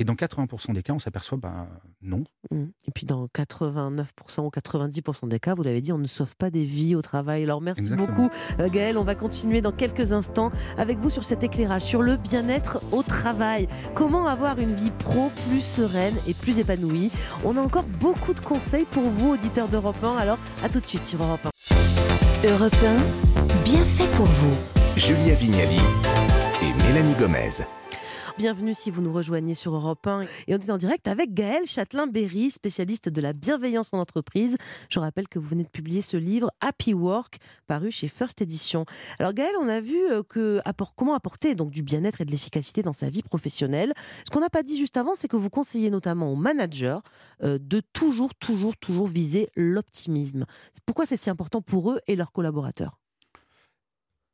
Et 0.00 0.04
dans 0.04 0.14
80% 0.14 0.74
des 0.74 0.82
cas, 0.84 0.92
on 0.92 1.00
s'aperçoit, 1.00 1.38
ben 1.38 1.66
non. 2.02 2.22
Mmh. 2.52 2.66
Et 2.86 2.90
puis 2.94 3.04
dans 3.04 3.26
89% 3.26 4.06
ou 4.42 4.48
90% 4.48 5.26
des 5.26 5.40
cas, 5.40 5.56
vous 5.56 5.64
l'avez 5.64 5.80
dit, 5.80 5.92
on 5.92 5.98
ne 5.98 6.06
sauve 6.06 6.36
pas 6.36 6.50
des 6.50 6.64
vies 6.64 6.94
au 6.94 7.02
travail. 7.02 7.42
Alors 7.42 7.60
merci 7.60 7.90
beaucoup 7.90 8.30
euh, 8.60 8.68
Gaël. 8.68 8.96
On 8.96 9.02
va 9.02 9.16
continuer 9.16 9.60
dans 9.60 9.72
quelques 9.72 10.12
instants 10.12 10.52
avec 10.76 10.98
vous 10.98 11.10
sur 11.10 11.24
cet 11.24 11.42
éclairage, 11.42 11.82
sur 11.82 12.02
le 12.02 12.16
bien-être 12.16 12.80
au 12.92 13.02
travail. 13.02 13.68
Comment 13.96 14.28
avoir 14.28 14.60
une 14.60 14.76
vie 14.76 14.92
pro 14.92 15.32
plus 15.48 15.62
sereine 15.62 16.14
et 16.28 16.34
plus 16.34 16.60
épanouie? 16.60 17.10
On 17.44 17.56
a 17.56 17.60
encore 17.60 17.82
beaucoup 17.82 18.34
de 18.34 18.40
conseils 18.40 18.84
pour 18.84 19.10
vous, 19.10 19.30
auditeurs 19.30 19.68
d'Europe 19.68 20.02
1. 20.02 20.16
Alors 20.16 20.38
à 20.62 20.68
tout 20.68 20.78
de 20.78 20.86
suite 20.86 21.06
sur 21.06 21.20
Europe 21.24 21.44
1. 21.44 22.48
Europe 22.48 22.72
1, 23.24 23.27
bien 23.70 23.84
fait 23.84 24.08
pour 24.16 24.24
vous. 24.24 24.56
Julia 24.96 25.34
Vignali 25.34 25.76
et 26.62 26.86
Mélanie 26.86 27.14
Gomez. 27.16 27.66
Bienvenue 28.38 28.72
si 28.72 28.90
vous 28.90 29.02
nous 29.02 29.12
rejoignez 29.12 29.54
sur 29.54 29.74
Europe 29.74 30.06
1. 30.06 30.22
Et 30.46 30.54
on 30.54 30.58
est 30.58 30.70
en 30.70 30.78
direct 30.78 31.06
avec 31.06 31.34
Gaël 31.34 31.66
Châtelain-Berry, 31.66 32.50
spécialiste 32.50 33.10
de 33.10 33.20
la 33.20 33.34
bienveillance 33.34 33.92
en 33.92 33.98
entreprise. 33.98 34.56
Je 34.88 34.98
rappelle 34.98 35.28
que 35.28 35.38
vous 35.38 35.48
venez 35.48 35.64
de 35.64 35.68
publier 35.68 36.00
ce 36.00 36.16
livre 36.16 36.50
Happy 36.62 36.94
Work, 36.94 37.40
paru 37.66 37.90
chez 37.90 38.08
First 38.08 38.40
Edition. 38.40 38.86
Alors 39.18 39.34
Gaël, 39.34 39.52
on 39.60 39.68
a 39.68 39.82
vu 39.82 39.98
euh, 40.10 40.22
que 40.22 40.62
comment 40.96 41.14
apporter 41.14 41.54
donc 41.54 41.70
du 41.70 41.82
bien-être 41.82 42.22
et 42.22 42.24
de 42.24 42.30
l'efficacité 42.30 42.80
dans 42.80 42.94
sa 42.94 43.10
vie 43.10 43.22
professionnelle. 43.22 43.92
Ce 44.24 44.30
qu'on 44.30 44.40
n'a 44.40 44.48
pas 44.48 44.62
dit 44.62 44.78
juste 44.78 44.96
avant, 44.96 45.14
c'est 45.14 45.28
que 45.28 45.36
vous 45.36 45.50
conseillez 45.50 45.90
notamment 45.90 46.32
aux 46.32 46.36
managers 46.36 47.00
euh, 47.42 47.58
de 47.60 47.82
toujours, 47.92 48.34
toujours, 48.34 48.78
toujours 48.78 49.08
viser 49.08 49.50
l'optimisme. 49.56 50.46
Pourquoi 50.86 51.04
c'est 51.04 51.18
si 51.18 51.28
important 51.28 51.60
pour 51.60 51.90
eux 51.90 52.00
et 52.06 52.16
leurs 52.16 52.32
collaborateurs? 52.32 52.97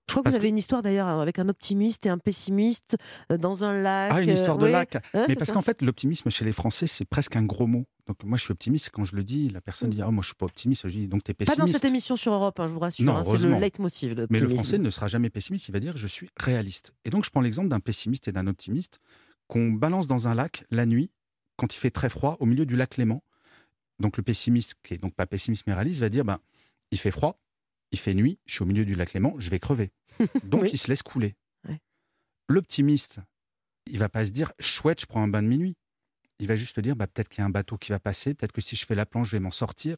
Je 0.06 0.12
crois 0.12 0.23
que 0.23 0.28
vous 0.28 0.37
avez 0.37 0.49
une 0.49 0.58
histoire 0.58 0.82
d'ailleurs 0.82 1.08
avec 1.08 1.38
un 1.38 1.49
optimiste 1.49 2.04
et 2.04 2.08
un 2.08 2.18
pessimiste 2.18 2.96
euh, 3.32 3.38
dans 3.38 3.64
un 3.64 3.80
lac. 3.80 4.12
Ah, 4.14 4.20
une 4.20 4.30
histoire 4.30 4.58
de 4.58 4.66
lac. 4.66 4.96
Mais 5.14 5.34
parce 5.34 5.50
qu'en 5.50 5.62
fait, 5.62 5.80
l'optimisme 5.82 6.30
chez 6.30 6.44
les 6.44 6.52
Français, 6.52 6.87
c'est 6.87 7.04
presque 7.04 7.37
un 7.37 7.44
gros 7.44 7.66
mot. 7.66 7.87
Donc 8.06 8.23
moi, 8.23 8.37
je 8.37 8.44
suis 8.44 8.52
optimiste. 8.52 8.90
Quand 8.92 9.04
je 9.04 9.16
le 9.16 9.25
dis, 9.25 9.49
la 9.49 9.62
personne 9.62 9.88
dit 9.88 9.99
mm. 9.99 10.04
Ah, 10.06 10.11
moi, 10.11 10.23
je 10.23 10.28
suis 10.28 10.34
pas 10.34 10.44
optimiste. 10.44 10.87
Je 10.88 10.99
dis 10.99 11.08
Donc, 11.08 11.25
tu 11.25 11.30
es 11.30 11.34
pessimiste. 11.34 11.58
Pas 11.58 11.66
dans 11.66 11.73
cette 11.73 11.84
émission 11.87 12.16
sur 12.16 12.34
Europe, 12.34 12.61
hein, 12.61 12.66
je 12.66 12.73
vous 12.73 12.80
rassure. 12.80 13.16
Hein, 13.16 13.23
c'est 13.25 13.38
le 13.38 13.58
leitmotiv. 13.58 14.26
Mais 14.30 14.38
le 14.38 14.49
Français 14.49 14.78
ne 14.78 14.90
sera 14.90 15.08
jamais 15.08 15.30
pessimiste. 15.30 15.68
Il 15.68 15.73
va 15.73 15.80
dire 15.80 15.96
Je 15.96 16.06
suis 16.06 16.28
réaliste. 16.37 16.92
Et 17.04 17.11
donc, 17.11 17.25
je 17.25 17.30
prends 17.30 17.40
l'exemple 17.40 17.68
d'un 17.68 17.80
pessimiste 17.80 18.28
et 18.28 18.32
d'un 18.32 18.46
optimiste 18.46 19.00
qu'on 19.46 19.73
balance 19.73 20.06
dans 20.06 20.28
un 20.28 20.34
lac 20.34 20.64
la 20.70 20.87
nuit, 20.87 21.11
quand 21.56 21.75
il 21.75 21.78
fait 21.78 21.90
très 21.90 22.08
froid, 22.08 22.37
au 22.40 22.46
milieu 22.46 22.66
du 22.66 22.76
lac 22.76 22.96
Léman. 22.96 23.23
Donc, 24.00 24.16
le 24.16 24.23
pessimiste, 24.23 24.75
qui 24.82 24.94
est 24.94 24.99
donc 24.99 25.14
pas 25.14 25.26
pessimiste 25.26 25.64
mais 25.66 25.75
réaliste, 25.75 26.00
va 26.00 26.08
dire 26.08 26.25
ben, 26.25 26.40
Il 26.90 26.99
fait 26.99 27.11
froid, 27.11 27.40
il 27.95 27.99
fait 27.99 28.15
nuit, 28.15 28.39
je 28.47 28.55
suis 28.55 28.63
au 28.63 28.67
milieu 28.67 28.85
du 28.85 28.95
lac 28.95 29.13
Léman, 29.13 29.35
je 29.39 29.49
vais 29.51 29.59
crever. 29.59 29.91
Donc 30.45 30.73
il 30.73 30.79
se 30.79 30.89
laisse 30.89 31.03
couler. 31.03 31.35
L'optimiste, 32.51 33.21
il 33.87 33.99
va 33.99 34.11
pas 34.11 34.27
se 34.27 34.31
dire 34.31 34.53
chouette, 34.61 35.01
je 35.01 35.07
prends 35.07 35.23
un 35.23 35.29
bain 35.29 35.43
de 35.43 35.49
minuit. 35.49 35.77
Il 36.41 36.47
va 36.47 36.57
juste 36.57 36.79
dire 36.81 36.95
bah, 36.95 37.07
peut-être 37.07 37.29
qu'il 37.29 37.39
y 37.39 37.43
a 37.43 37.47
un 37.47 37.51
bateau 37.51 37.79
qui 37.79 37.91
va 37.91 37.99
passer, 37.99 38.35
peut-être 38.35 38.53
que 38.53 38.61
si 38.61 38.77
je 38.77 38.85
fais 38.85 38.95
la 38.95 39.07
planche, 39.07 39.29
je 39.29 39.37
vais 39.37 39.41
m'en 39.41 39.51
sortir. 39.51 39.97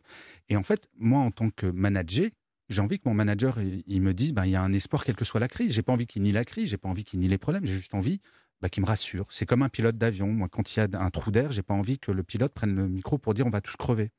Et 0.49 0.57
en 0.57 0.62
fait, 0.62 0.88
moi, 0.97 1.21
en 1.21 1.33
tant 1.33 1.50
que 1.50 1.67
manager, 1.67 2.31
j'ai 2.69 2.81
envie 2.81 2.99
que 2.99 3.09
mon 3.09 3.15
manager 3.15 3.59
il 3.61 4.00
me 4.00 4.15
dise 4.15 4.33
bah, 4.33 4.47
il 4.47 4.50
y 4.50 4.57
a 4.57 4.62
un 4.62 4.73
espoir, 4.73 5.05
quelle 5.05 5.17
que 5.17 5.25
soit 5.25 5.41
la 5.41 5.49
crise. 5.49 5.73
J'ai 5.73 5.83
pas 5.83 5.93
envie 5.93 6.07
qu'il 6.07 6.23
nie 6.23 6.33
la 6.33 6.45
crise, 6.45 6.69
j'ai 6.69 6.76
pas 6.76 6.88
envie 6.88 7.05
qu'il 7.05 7.19
nie 7.19 7.29
les 7.29 7.38
problèmes, 7.38 7.67
j'ai 7.67 7.75
juste 7.75 7.95
envie 7.95 8.21
bah, 8.61 8.69
qu'il 8.69 8.83
me 8.83 8.87
rassure. 8.87 9.26
C'est 9.31 9.47
comme 9.47 9.62
un 9.62 9.69
pilote 9.69 9.99
d'avion. 9.99 10.29
Moi, 10.29 10.49
quand 10.49 10.76
il 10.76 10.79
y 10.79 10.83
a 10.83 10.88
un 11.00 11.11
trou 11.11 11.33
d'air, 11.33 11.50
j'ai 11.50 11.62
pas 11.62 11.75
envie 11.75 11.99
que 11.99 12.12
le 12.12 12.23
pilote 12.23 12.53
prenne 12.53 12.76
le 12.76 12.88
micro 12.88 13.19
pour 13.19 13.35
dire 13.35 13.47
on 13.47 13.50
va 13.50 13.61
tous 13.61 13.76
crever. 13.76 14.11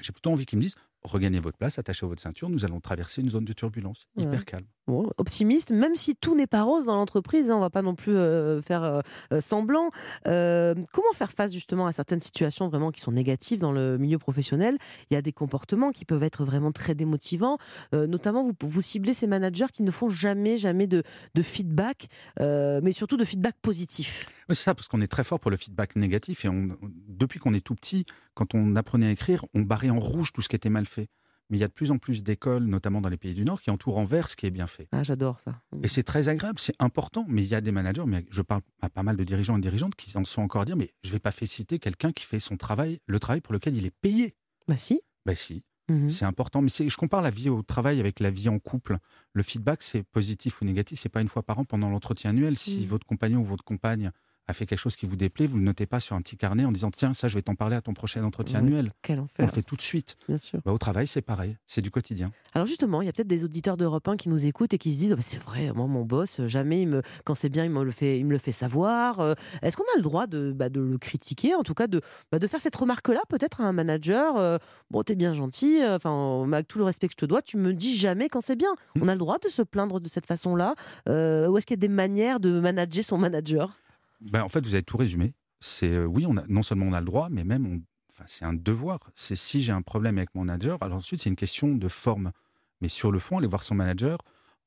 J'ai 0.00 0.12
plutôt 0.12 0.30
envie 0.30 0.46
qu'il 0.46 0.58
me 0.58 0.62
dise 0.62 0.74
regagnez 1.02 1.40
votre 1.40 1.56
place, 1.56 1.78
attachez 1.78 2.06
votre 2.06 2.20
ceinture, 2.20 2.48
nous 2.48 2.64
allons 2.64 2.80
traverser 2.80 3.22
une 3.22 3.30
zone 3.30 3.44
de 3.44 3.52
turbulence. 3.52 4.06
Hyper 4.16 4.44
calme. 4.44 4.66
optimiste, 4.86 5.70
même 5.70 5.94
si 5.94 6.16
tout 6.16 6.34
n'est 6.34 6.46
pas 6.46 6.62
rose 6.62 6.86
dans 6.86 6.94
l'entreprise, 6.94 7.50
hein, 7.50 7.56
on 7.56 7.60
va 7.60 7.70
pas 7.70 7.82
non 7.82 7.94
plus 7.94 8.14
euh, 8.16 8.60
faire 8.60 8.82
euh, 8.82 9.00
euh, 9.32 9.40
semblant. 9.40 9.90
comment 10.24 11.12
faire 11.14 11.32
face 11.32 11.52
justement 11.52 11.86
à 11.86 11.92
certaines 11.92 12.20
situations 12.20 12.68
vraiment 12.68 12.90
qui 12.90 13.00
sont 13.00 13.12
négatives 13.12 13.60
dans 13.60 13.72
le 13.72 13.98
milieu 13.98 14.18
professionnel? 14.18 14.78
Il 15.10 15.14
y 15.14 15.16
a 15.16 15.22
des 15.22 15.32
comportements 15.32 15.92
qui 15.92 16.04
peuvent 16.04 16.22
être 16.22 16.44
vraiment 16.44 16.72
très 16.72 16.94
démotivants. 16.94 17.58
notamment, 17.92 18.42
vous, 18.42 18.52
vous 18.62 18.80
ciblez 18.80 19.14
ces 19.14 19.26
managers 19.26 19.66
qui 19.72 19.82
ne 19.82 19.90
font 19.90 20.08
jamais, 20.08 20.56
jamais 20.56 20.86
de, 20.86 21.02
de 21.34 21.42
feedback, 21.42 22.08
mais 22.38 22.92
surtout 22.92 23.16
de 23.16 23.24
feedback 23.24 23.56
positif. 23.62 24.28
Oui, 24.48 24.56
c'est 24.56 24.64
ça, 24.64 24.74
parce 24.74 24.88
qu'on 24.88 25.00
est 25.00 25.06
très 25.06 25.24
fort 25.24 25.38
pour 25.38 25.50
le 25.50 25.56
feedback 25.56 25.96
négatif 25.96 26.44
et 26.44 26.48
on, 26.48 26.76
depuis 27.08 27.38
qu'on 27.38 27.54
est 27.54 27.60
tout 27.60 27.74
petit, 27.74 28.04
quand 28.34 28.54
on 28.54 28.74
apprenait 28.76 29.06
à 29.06 29.10
écrire, 29.10 29.44
on 29.54 29.60
barrait 29.60 29.90
en 29.90 30.00
rouge 30.00 30.32
tout 30.32 30.42
ce 30.42 30.48
qui 30.48 30.56
était 30.56 30.70
mal 30.70 30.86
fait. 30.90 31.08
Mais 31.50 31.56
il 31.56 31.60
y 31.60 31.64
a 31.64 31.68
de 31.68 31.72
plus 31.72 31.90
en 31.90 31.98
plus 31.98 32.22
d'écoles, 32.22 32.64
notamment 32.64 33.00
dans 33.00 33.08
les 33.08 33.16
pays 33.16 33.34
du 33.34 33.44
Nord, 33.44 33.60
qui 33.60 33.70
entourent 33.70 33.98
en 33.98 34.04
vert 34.04 34.30
ce 34.30 34.36
qui 34.36 34.46
est 34.46 34.50
bien 34.50 34.68
fait. 34.68 34.88
Ah, 34.92 35.02
j'adore 35.02 35.40
ça. 35.40 35.60
Et 35.82 35.88
c'est 35.88 36.04
très 36.04 36.28
agréable, 36.28 36.60
c'est 36.60 36.76
important. 36.78 37.26
Mais 37.28 37.42
il 37.42 37.48
y 37.48 37.56
a 37.56 37.60
des 37.60 37.72
managers, 37.72 38.04
mais 38.06 38.24
je 38.30 38.40
parle 38.42 38.62
à 38.80 38.88
pas 38.88 39.02
mal 39.02 39.16
de 39.16 39.24
dirigeants 39.24 39.58
et 39.58 39.60
dirigeantes 39.60 39.96
qui 39.96 40.16
en 40.16 40.24
sont 40.24 40.42
encore 40.42 40.62
à 40.62 40.64
dire 40.64 40.76
mais 40.76 40.92
je 41.02 41.08
ne 41.08 41.12
vais 41.14 41.18
pas 41.18 41.32
féliciter 41.32 41.80
quelqu'un 41.80 42.12
qui 42.12 42.24
fait 42.24 42.38
son 42.38 42.56
travail, 42.56 43.00
le 43.06 43.18
travail 43.18 43.40
pour 43.40 43.52
lequel 43.52 43.74
il 43.74 43.84
est 43.84 43.94
payé. 44.00 44.36
Bah 44.68 44.76
si. 44.76 45.00
Bah 45.26 45.34
si. 45.34 45.64
Mhm. 45.88 46.08
C'est 46.08 46.24
important. 46.24 46.62
Mais 46.62 46.68
je 46.68 46.96
compare 46.96 47.20
la 47.20 47.30
vie 47.30 47.48
au 47.48 47.62
travail 47.62 47.98
avec 47.98 48.20
la 48.20 48.30
vie 48.30 48.48
en 48.48 48.60
couple. 48.60 48.98
Le 49.32 49.42
feedback, 49.42 49.82
c'est 49.82 50.04
positif 50.04 50.62
ou 50.62 50.64
négatif. 50.64 51.00
C'est 51.00 51.08
pas 51.08 51.20
une 51.20 51.28
fois 51.28 51.42
par 51.42 51.58
an 51.58 51.64
pendant 51.64 51.90
l'entretien 51.90 52.30
annuel. 52.30 52.56
Si 52.56 52.82
mhm. 52.82 52.86
votre 52.86 53.06
compagnon 53.06 53.40
ou 53.40 53.44
votre 53.44 53.64
compagne 53.64 54.12
a 54.50 54.52
fait 54.52 54.66
quelque 54.66 54.78
chose 54.78 54.96
qui 54.96 55.06
vous 55.06 55.16
déplaît, 55.16 55.46
vous 55.46 55.56
le 55.56 55.62
notez 55.62 55.86
pas 55.86 56.00
sur 56.00 56.16
un 56.16 56.22
petit 56.22 56.36
carnet 56.36 56.64
en 56.64 56.72
disant 56.72 56.90
tiens 56.90 57.12
ça 57.12 57.28
je 57.28 57.34
vais 57.34 57.42
t'en 57.42 57.54
parler 57.54 57.76
à 57.76 57.80
ton 57.80 57.94
prochain 57.94 58.22
entretien 58.24 58.58
annuel. 58.58 58.92
Quel 59.02 59.20
enfer. 59.20 59.36
On 59.38 59.46
le 59.46 59.52
fait 59.52 59.62
tout 59.62 59.76
de 59.76 59.82
suite. 59.82 60.16
Bien 60.28 60.38
sûr. 60.38 60.60
Bah, 60.64 60.72
au 60.72 60.78
travail 60.78 61.06
c'est 61.06 61.22
pareil, 61.22 61.56
c'est 61.66 61.80
du 61.80 61.90
quotidien. 61.90 62.30
Alors 62.52 62.66
justement, 62.66 63.02
il 63.02 63.06
y 63.06 63.08
a 63.08 63.12
peut-être 63.12 63.28
des 63.28 63.44
auditeurs 63.44 63.76
d'Europe 63.76 64.06
1 64.06 64.16
qui 64.16 64.28
nous 64.28 64.46
écoutent 64.46 64.74
et 64.74 64.78
qui 64.78 64.92
se 64.92 64.98
disent 64.98 65.12
bah, 65.12 65.16
c'est 65.20 65.40
vrai, 65.40 65.72
moi 65.72 65.86
mon 65.86 66.04
boss 66.04 66.40
jamais 66.46 66.82
il 66.82 66.88
me 66.88 67.02
quand 67.24 67.34
c'est 67.34 67.48
bien 67.48 67.64
il 67.64 67.70
me 67.70 67.84
le 67.84 67.90
fait 67.90 68.18
il 68.18 68.26
me 68.26 68.32
le 68.32 68.38
fait 68.38 68.52
savoir. 68.52 69.20
Euh, 69.20 69.34
est-ce 69.62 69.76
qu'on 69.76 69.84
a 69.84 69.96
le 69.96 70.02
droit 70.02 70.26
de, 70.26 70.52
bah, 70.52 70.68
de 70.68 70.80
le 70.80 70.98
critiquer, 70.98 71.54
en 71.54 71.62
tout 71.62 71.74
cas 71.74 71.86
de, 71.86 72.00
bah, 72.32 72.38
de 72.38 72.46
faire 72.46 72.60
cette 72.60 72.76
remarque 72.76 73.08
là 73.08 73.22
peut-être 73.28 73.60
à 73.60 73.64
un 73.64 73.72
manager 73.72 74.36
euh, 74.36 74.58
bon 74.90 75.02
t'es 75.02 75.14
bien 75.14 75.34
gentil, 75.34 75.82
euh, 75.82 75.96
enfin 75.96 76.46
avec 76.52 76.68
tout 76.68 76.78
le 76.78 76.84
respect 76.84 77.08
que 77.08 77.14
je 77.14 77.24
te 77.24 77.26
dois, 77.26 77.42
tu 77.42 77.56
me 77.56 77.72
dis 77.72 77.96
jamais 77.96 78.28
quand 78.28 78.40
c'est 78.40 78.56
bien. 78.56 78.72
Mmh. 78.96 79.02
On 79.02 79.08
a 79.08 79.12
le 79.12 79.18
droit 79.18 79.38
de 79.38 79.48
se 79.48 79.62
plaindre 79.62 80.00
de 80.00 80.08
cette 80.08 80.26
façon 80.26 80.56
là. 80.56 80.74
ou 81.06 81.56
est-ce 81.56 81.66
qu'il 81.66 81.74
y 81.74 81.78
a 81.78 81.86
des 81.86 81.88
manières 81.88 82.40
de 82.40 82.60
manager 82.60 83.00
son 83.02 83.18
manager? 83.18 83.76
Ben, 84.20 84.42
En 84.42 84.48
fait, 84.48 84.64
vous 84.64 84.74
avez 84.74 84.82
tout 84.82 84.96
résumé. 84.96 85.34
C'est 85.60 85.92
euh, 85.92 86.04
oui, 86.04 86.24
on 86.26 86.36
a, 86.36 86.44
non 86.48 86.62
seulement 86.62 86.86
on 86.86 86.92
a 86.92 87.00
le 87.00 87.06
droit, 87.06 87.28
mais 87.30 87.44
même 87.44 87.82
c'est 88.26 88.44
un 88.44 88.52
devoir. 88.52 88.98
C'est 89.14 89.36
si 89.36 89.62
j'ai 89.62 89.72
un 89.72 89.82
problème 89.82 90.18
avec 90.18 90.34
mon 90.34 90.44
manager, 90.44 90.78
alors 90.80 90.98
ensuite 90.98 91.22
c'est 91.22 91.30
une 91.30 91.36
question 91.36 91.74
de 91.74 91.88
forme. 91.88 92.32
Mais 92.80 92.88
sur 92.88 93.12
le 93.12 93.18
fond, 93.18 93.38
aller 93.38 93.46
voir 93.46 93.62
son 93.62 93.74
manager 93.74 94.18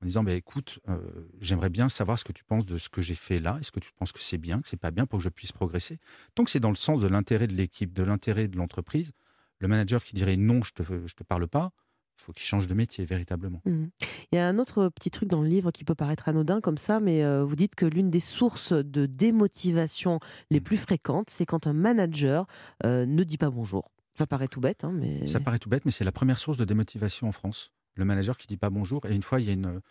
en 0.02 0.06
disant 0.06 0.24
ben, 0.24 0.36
écoute, 0.36 0.80
euh, 0.90 1.00
j'aimerais 1.40 1.70
bien 1.70 1.90
savoir 1.90 2.20
ce 2.20 2.24
que 2.24 2.34
tu 2.34 2.44
penses 2.44 2.66
de 2.66 2.78
ce 2.78 2.90
que 2.90 3.02
j'ai 3.02 3.16
fait 3.16 3.40
là. 3.40 3.58
Est-ce 3.60 3.72
que 3.72 3.80
tu 3.80 3.92
penses 3.98 4.12
que 4.12 4.22
c'est 4.22 4.38
bien, 4.38 4.62
que 4.62 4.68
c'est 4.68 4.78
pas 4.78 4.92
bien 4.92 5.06
pour 5.06 5.20
que 5.20 5.24
je 5.24 5.30
puisse 5.30 5.52
progresser? 5.52 6.00
Tant 6.36 6.44
que 6.44 6.52
c'est 6.52 6.60
dans 6.60 6.70
le 6.70 6.76
sens 6.76 7.02
de 7.02 7.08
l'intérêt 7.08 7.48
de 7.48 7.54
l'équipe, 7.54 7.94
de 7.94 8.04
l'intérêt 8.04 8.48
de 8.48 8.58
l'entreprise, 8.58 9.12
le 9.60 9.68
manager 9.68 10.04
qui 10.04 10.14
dirait 10.14 10.38
non, 10.38 10.62
je 10.64 10.74
te, 10.74 10.84
je 10.84 11.14
te 11.14 11.24
parle 11.24 11.48
pas, 11.48 11.72
faut 12.16 12.32
qu'il 12.32 12.46
change 12.46 12.68
de 12.68 12.74
métier 12.74 13.06
véritablement. 13.06 13.62
Mmh. 13.66 13.86
Il 14.32 14.36
y 14.36 14.38
a 14.38 14.48
un 14.48 14.58
autre 14.60 14.90
petit 14.90 15.12
truc 15.12 15.30
dans 15.30 15.42
le 15.42 15.48
livre 15.48 15.72
qui 15.72 15.84
peut 15.84 15.96
paraître 15.96 16.30
anodin 16.30 16.62
comme 16.62 16.78
ça, 16.78 17.00
mais 17.00 17.24
euh, 17.24 17.44
vous 17.44 17.56
dites 17.56 17.76
que 17.76 17.86
l'une 17.86 18.10
des 18.10 18.20
sources 18.20 18.74
de 18.74 19.06
démotivation 19.06 20.20
les 20.50 20.60
mmh. 20.60 20.64
plus 20.64 20.78
fréquentes, 20.78 21.30
c'est 21.30 21.46
quand 21.46 21.68
un 21.68 21.74
manager 21.74 22.48
euh, 22.86 23.06
ne 23.06 23.24
dit 23.24 23.38
pas 23.38 23.50
bonjour. 23.50 23.92
Ça 24.16 24.28
paraît 24.28 24.48
tout 24.48 24.62
bête, 24.62 24.84
hein, 24.84 24.92
mais... 24.94 25.26
Ça 25.26 25.40
paraît 25.40 25.60
tout 25.60 25.70
bête, 25.70 25.86
mais 25.86 25.92
c'est 25.92 26.04
la 26.04 26.12
première 26.12 26.38
source 26.38 26.58
de 26.58 26.66
démotivation 26.66 27.28
en 27.28 27.32
France. 27.32 27.72
Le 27.96 28.06
manager 28.06 28.38
qui 28.38 28.48
dit 28.48 28.58
pas 28.58 28.70
bonjour. 28.70 29.06
Et 29.06 29.16
une 29.16 29.24
fois, 29.24 29.40
il 29.40 29.48
y 29.48 29.50
a 29.50 29.54
une, 29.54 29.82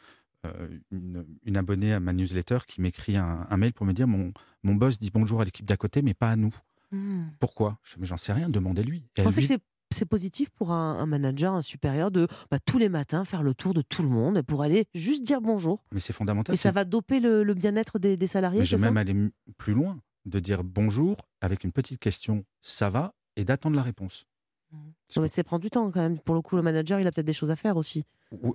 euh, 0.45 0.79
une, 0.91 1.57
abonnée 1.57 1.93
à 1.93 2.01
ma 2.01 2.13
newsletter 2.13 2.59
qui 2.67 2.81
m'écrit 2.81 3.17
un, 3.17 3.57
mail 3.57 3.73
pour 3.73 3.87
me 3.87 3.93
dire 3.93 4.09
mon, 4.09 4.33
mon 4.63 4.75
boss 4.75 4.99
dit 4.99 5.11
bonjour 5.13 5.41
à 5.41 5.45
l'équipe 5.45 5.67
d'à 5.67 5.77
côté, 5.77 6.03
mais 6.03 6.15
pas 6.15 6.31
à 6.31 6.37
nous. 6.37 6.55
Mmh. 6.93 7.31
Pourquoi? 7.41 7.79
Je 7.85 7.97
J'en 8.03 8.17
sais 8.17 8.33
rien, 8.33 8.49
demandez-lui. 8.49 9.05
Je 9.17 9.23
pensais 9.23 9.41
que 9.41 9.47
c'est 9.47 9.63
c'est 9.93 10.05
positif 10.05 10.51
pour 10.51 10.73
un, 10.73 11.07
manager, 11.07 11.55
un 11.55 11.63
supérieur, 11.63 12.11
de 12.11 12.27
bah, 12.51 12.59
tous 12.59 12.79
les 12.79 12.89
matins 12.89 13.25
faire 13.25 13.43
le 13.43 13.55
tour 13.55 13.75
de 13.75 13.83
tout 13.83 14.03
le 14.03 14.09
monde 14.09 14.43
pour 14.43 14.63
aller 14.63 14.87
juste 14.95 15.23
dire 15.23 15.41
bonjour. 15.41 15.85
Mais 15.93 16.01
c'est 16.01 16.13
fondamental. 16.13 16.55
Et 16.55 16.59
ça 16.59 16.71
va 16.71 16.85
doper 16.85 17.21
le, 17.21 17.55
bien-être 17.55 17.99
des, 17.99 18.27
salariés. 18.27 18.61
Mais 18.61 18.65
je 18.65 18.77
vais 18.77 18.83
même 18.83 18.97
aller 18.97 19.15
plus 19.59 19.73
loin, 19.73 19.99
de 20.25 20.41
dire 20.41 20.65
bonjour 20.65 21.17
avec 21.41 21.65
une 21.65 21.73
petite 21.73 22.01
question, 22.01 22.45
ça 22.61 22.91
va, 22.91 23.15
et 23.37 23.45
d'attendre 23.45 23.77
la 23.77 23.83
réponse. 23.83 24.27
Mmh. 24.73 25.27
ça 25.27 25.45
prend 25.45 25.59
du 25.59 25.71
temps 25.71 25.91
quand 25.91 26.01
même. 26.01 26.19
Pour 26.19 26.35
le 26.35 26.41
coup, 26.41 26.57
le 26.57 26.63
manager, 26.63 26.99
il 26.99 27.07
a 27.07 27.13
peut-être 27.13 27.27
des 27.27 27.35
choses 27.35 27.51
à 27.51 27.57
faire 27.57 27.77
aussi. 27.77 28.05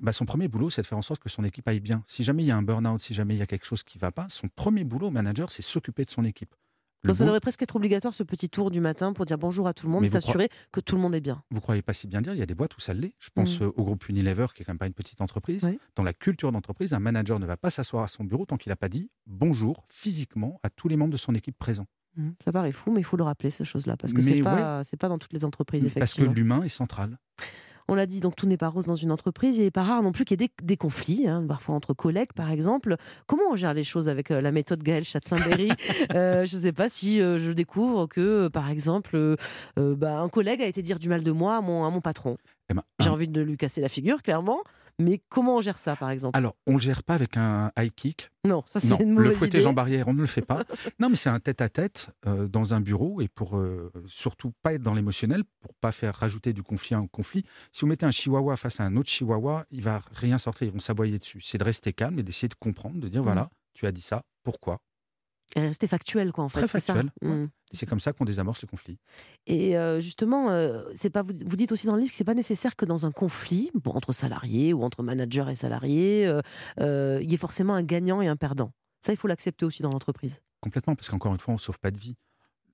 Bah 0.02 0.12
son 0.12 0.26
premier 0.26 0.48
boulot, 0.48 0.72
c'est 0.72 0.82
de 0.82 0.88
faire 0.88 0.98
en 0.98 1.04
sorte 1.04 1.22
que 1.22 1.30
son 1.30 1.44
équipe 1.44 1.68
aille 1.68 1.80
bien. 1.80 2.04
Si 2.08 2.24
jamais 2.24 2.44
il 2.44 2.48
y 2.48 2.52
a 2.52 2.58
un 2.58 2.64
burn-out, 2.64 3.00
si 3.00 3.14
jamais 3.14 3.36
il 3.36 3.38
y 3.38 3.44
a 3.44 3.46
quelque 3.46 3.66
chose 3.66 3.84
qui 3.84 3.98
ne 3.98 4.02
va 4.02 4.12
pas, 4.12 4.28
son 4.30 4.48
premier 4.48 4.84
boulot, 4.84 5.12
manager, 5.12 5.52
c'est 5.52 5.62
s'occuper 5.62 6.04
de 6.04 6.10
son 6.10 6.24
équipe. 6.24 6.56
Donc 7.04 7.16
ça 7.16 7.26
devrait 7.26 7.40
presque 7.40 7.62
être 7.62 7.76
obligatoire 7.76 8.14
ce 8.14 8.24
petit 8.24 8.50
tour 8.50 8.72
du 8.72 8.82
matin 8.82 9.14
pour 9.14 9.26
dire 9.26 9.38
bonjour 9.38 9.68
à 9.68 9.74
tout 9.74 9.86
le 9.86 9.92
monde 9.92 10.06
et 10.06 10.10
s'assurer 10.10 10.50
que 10.72 10.80
tout 10.80 10.96
le 10.96 11.02
monde 11.02 11.16
est 11.16 11.22
bien. 11.22 11.44
Vous 11.52 11.62
croyez 11.62 11.82
pas 11.82 11.94
si 11.94 12.08
bien 12.08 12.22
dire, 12.22 12.34
il 12.34 12.40
y 12.40 12.44
a 12.44 12.46
des 12.46 12.56
boîtes 12.56 12.76
où 12.76 12.80
ça 12.82 12.94
l'est. 12.94 13.14
Je 13.20 13.30
pense 13.34 13.60
mm. 13.60 13.64
euh, 13.64 13.72
au 13.78 13.84
groupe 13.84 14.08
Unilever 14.10 14.48
qui 14.54 14.62
est 14.62 14.66
quand 14.66 14.74
même 14.74 14.80
pas 14.80 14.88
une 14.88 14.94
petite 14.94 15.22
entreprise. 15.22 15.70
Dans 15.96 16.04
la 16.04 16.14
culture 16.14 16.52
d'entreprise, 16.52 16.94
un 16.94 17.00
manager 17.00 17.40
ne 17.40 17.46
va 17.46 17.58
pas 17.58 17.70
s'asseoir 17.70 18.04
à 18.04 18.08
son 18.08 18.24
bureau 18.24 18.46
tant 18.46 18.58
qu'il 18.58 18.70
n'a 18.70 18.76
pas 18.76 18.90
dit 18.90 19.10
bonjour 19.26 19.86
physiquement 19.90 20.60
à 20.64 20.70
tous 20.70 20.88
les 20.88 20.98
membres 20.98 21.12
de 21.12 21.18
son 21.18 21.36
équipe 21.36 21.58
présents. 21.58 21.88
Mm. 22.16 22.30
Ça 22.44 22.52
paraît 22.52 22.72
fou, 22.72 22.92
mais 22.92 23.02
il 23.02 23.06
faut 23.06 23.18
le 23.18 23.24
rappeler, 23.24 23.52
ces 23.52 23.66
choses-là, 23.66 23.96
parce 23.96 24.14
que 24.14 24.22
c'est 24.22 24.42
pas, 24.42 24.82
pas 25.00 25.08
dans 25.08 25.20
toutes 25.20 25.34
les 25.34 25.46
entreprises, 25.46 25.86
effectivement. 25.86 26.26
Parce 26.26 26.36
que 26.36 26.40
l'humain 26.40 26.64
est 26.64 26.70
central. 26.70 27.18
On 27.90 27.96
l'a 27.96 28.06
dit, 28.06 28.20
donc 28.20 28.36
tout 28.36 28.48
n'est 28.48 28.58
pas 28.58 28.68
rose 28.68 28.86
dans 28.86 28.96
une 28.96 29.12
entreprise. 29.12 29.58
Il 29.58 29.64
n'est 29.64 29.72
pas 29.72 29.84
rare 29.84 30.04
non 30.04 30.12
plus 30.12 30.26
qu'il 30.26 30.40
y 30.40 30.44
ait 30.44 30.50
des, 30.62 30.78
conflits, 30.78 31.28
hein, 31.28 31.46
parfois 31.48 31.76
entre 31.76 31.94
collègues, 31.94 32.34
par 32.34 32.52
exemple. 32.52 32.98
Comment 33.28 33.44
on 33.52 33.56
gère 33.56 33.74
les 33.74 33.84
choses 33.84 34.10
avec 34.10 34.30
euh, 34.32 34.42
la 34.42 34.52
méthode 34.52 34.84
Gaël 34.84 35.04
Châtelain-Berry 35.04 35.70
euh, 36.14 36.46
Je 36.46 36.56
ne 36.58 36.62
sais 36.62 36.74
pas 36.74 36.90
si 36.90 37.22
euh, 37.22 37.38
je 37.38 37.52
découvre 37.52 38.08
que, 38.08 38.50
par 38.50 38.70
exemple, 38.70 39.38
bah, 39.78 40.20
un 40.20 40.30
collègue 40.30 40.62
a 40.62 40.66
été 40.66 40.82
dire 40.82 41.00
du 41.00 41.08
mal 41.08 41.24
de 41.24 41.32
moi 41.32 41.58
à 41.58 41.62
mon, 41.62 41.86
à 41.86 41.90
mon 41.90 42.02
patron. 42.02 42.38
Eh 42.70 42.74
ben, 42.74 42.84
J'ai 43.00 43.10
envie 43.10 43.28
de 43.28 43.42
lui 43.42 43.56
casser 43.56 43.80
la 43.80 43.90
figure, 43.90 44.22
clairement. 44.22 44.60
Mais 45.00 45.22
comment 45.30 45.58
on 45.58 45.62
gère 45.62 45.78
ça, 45.78 45.96
par 45.96 46.10
exemple? 46.10 46.36
Alors, 46.38 46.56
on 46.66 46.74
ne 46.74 46.80
gère 46.80 47.04
pas 47.04 47.14
avec 47.14 47.38
un 47.38 47.72
high 47.78 47.94
kick. 47.94 48.32
Non, 48.46 48.64
ça 48.66 48.80
c'est 48.80 48.96
une 49.00 49.12
mauvaise 49.12 49.32
Le 49.32 49.36
fouettage 49.36 49.66
en 49.68 49.74
barrière, 49.74 50.08
on 50.08 50.14
ne 50.14 50.22
le 50.22 50.26
fait 50.26 50.42
pas. 50.42 50.64
non, 51.00 51.10
mais 51.10 51.16
c'est 51.16 51.30
un 51.30 51.40
tête-à-tête 51.40 52.10
euh, 52.26 52.48
dans 52.48 52.74
un 52.74 52.82
bureau 52.82 53.22
et 53.22 53.28
pour 53.28 53.58
euh, 53.58 53.92
surtout 54.08 54.54
pas 54.64 54.74
être 54.74 54.82
dans 54.82 54.96
l'émotionnel, 54.96 55.44
pour 55.62 55.74
pas 55.76 55.92
faire 55.92 56.16
rajouter 56.16 56.54
du 56.54 56.64
conflit 56.64 56.96
en 56.96 57.06
conflit. 57.08 57.46
Si 57.72 57.82
vous 57.82 57.88
mettez 57.88 58.06
un 58.06 58.12
chihuahua 58.12 58.58
face 58.58 58.80
à 58.80 58.84
un 58.86 58.96
autre 58.96 59.10
chihuahua, 59.10 59.66
il 59.70 59.82
va 59.82 60.02
rien 60.14 60.40
sortir, 60.40 60.68
ils 60.68 60.74
vont 60.74 60.80
s'aboyer 60.80 61.20
dessus. 61.20 61.42
C'est 61.42 61.60
de 61.60 61.64
rester 61.64 61.94
calme 61.94 62.18
et 62.18 62.24
d'essayer 62.24 62.50
de 62.50 62.56
comprendre, 62.56 63.00
de 63.00 63.08
dire 63.08 63.22
mmh. 63.22 63.26
voilà, 63.26 63.50
tu 63.74 63.86
as 63.86 63.92
dit 63.92 64.02
ça, 64.02 64.24
pourquoi? 64.44 64.80
Rester 65.56 65.88
factuel, 65.88 66.32
quoi, 66.32 66.44
en 66.44 66.50
fait. 66.50 66.66
Très 66.66 66.80
factuel. 66.80 67.12
Mm. 67.22 67.46
C'est 67.72 67.86
comme 67.86 68.00
ça 68.00 68.14
qu'on 68.14 68.26
désamorce 68.26 68.62
le 68.62 68.68
conflit. 68.68 68.98
Et 69.46 69.78
euh, 69.78 70.00
justement, 70.00 70.50
euh, 70.50 70.84
c'est 70.96 71.10
pas 71.10 71.24
vous, 71.24 71.34
dites 71.34 71.72
aussi 71.72 71.88
dans 71.88 71.96
le 71.96 72.00
livre 72.00 72.12
que 72.12 72.18
c'est 72.18 72.24
pas 72.24 72.34
nécessaire 72.34 72.76
que 72.76 72.86
dans 72.86 73.06
un 73.06 73.12
conflit 73.12 73.72
entre 73.86 74.14
salariés 74.14 74.74
ou 74.74 74.84
entre 74.84 75.04
manager 75.04 75.50
et 75.50 75.56
salariés, 75.56 76.28
euh, 76.80 77.20
il 77.22 77.30
y 77.30 77.34
ait 77.34 77.40
forcément 77.40 77.74
un 77.74 77.84
gagnant 77.84 78.22
et 78.22 78.28
un 78.28 78.36
perdant. 78.36 78.72
Ça, 79.02 79.14
il 79.14 79.18
faut 79.18 79.28
l'accepter 79.28 79.66
aussi 79.66 79.82
dans 79.82 79.92
l'entreprise. 79.92 80.42
Complètement, 80.62 80.96
parce 80.96 81.10
qu'encore 81.10 81.34
une 81.34 81.40
fois, 81.40 81.54
on 81.54 81.58
sauve 81.58 81.80
pas 81.80 81.92
de 81.92 82.00
vie. 82.00 82.16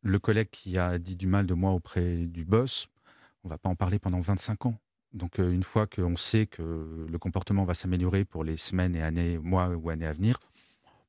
Le 0.01 0.19
collègue 0.19 0.49
qui 0.51 0.77
a 0.77 0.99
dit 0.99 1.15
du 1.15 1.27
mal 1.27 1.45
de 1.45 1.53
moi 1.53 1.71
auprès 1.71 2.25
du 2.25 2.45
boss, 2.45 2.88
on 3.43 3.49
va 3.49 3.57
pas 3.57 3.69
en 3.69 3.75
parler 3.75 3.99
pendant 3.99 4.19
25 4.19 4.65
ans. 4.67 4.75
Donc 5.13 5.38
une 5.38 5.63
fois 5.63 5.86
qu'on 5.86 6.17
sait 6.17 6.47
que 6.47 7.05
le 7.07 7.19
comportement 7.19 7.65
va 7.65 7.75
s'améliorer 7.75 8.25
pour 8.25 8.43
les 8.43 8.57
semaines 8.57 8.95
et 8.95 9.01
années, 9.01 9.38
mois 9.38 9.69
ou 9.69 9.89
années 9.89 10.07
à 10.07 10.13
venir, 10.13 10.39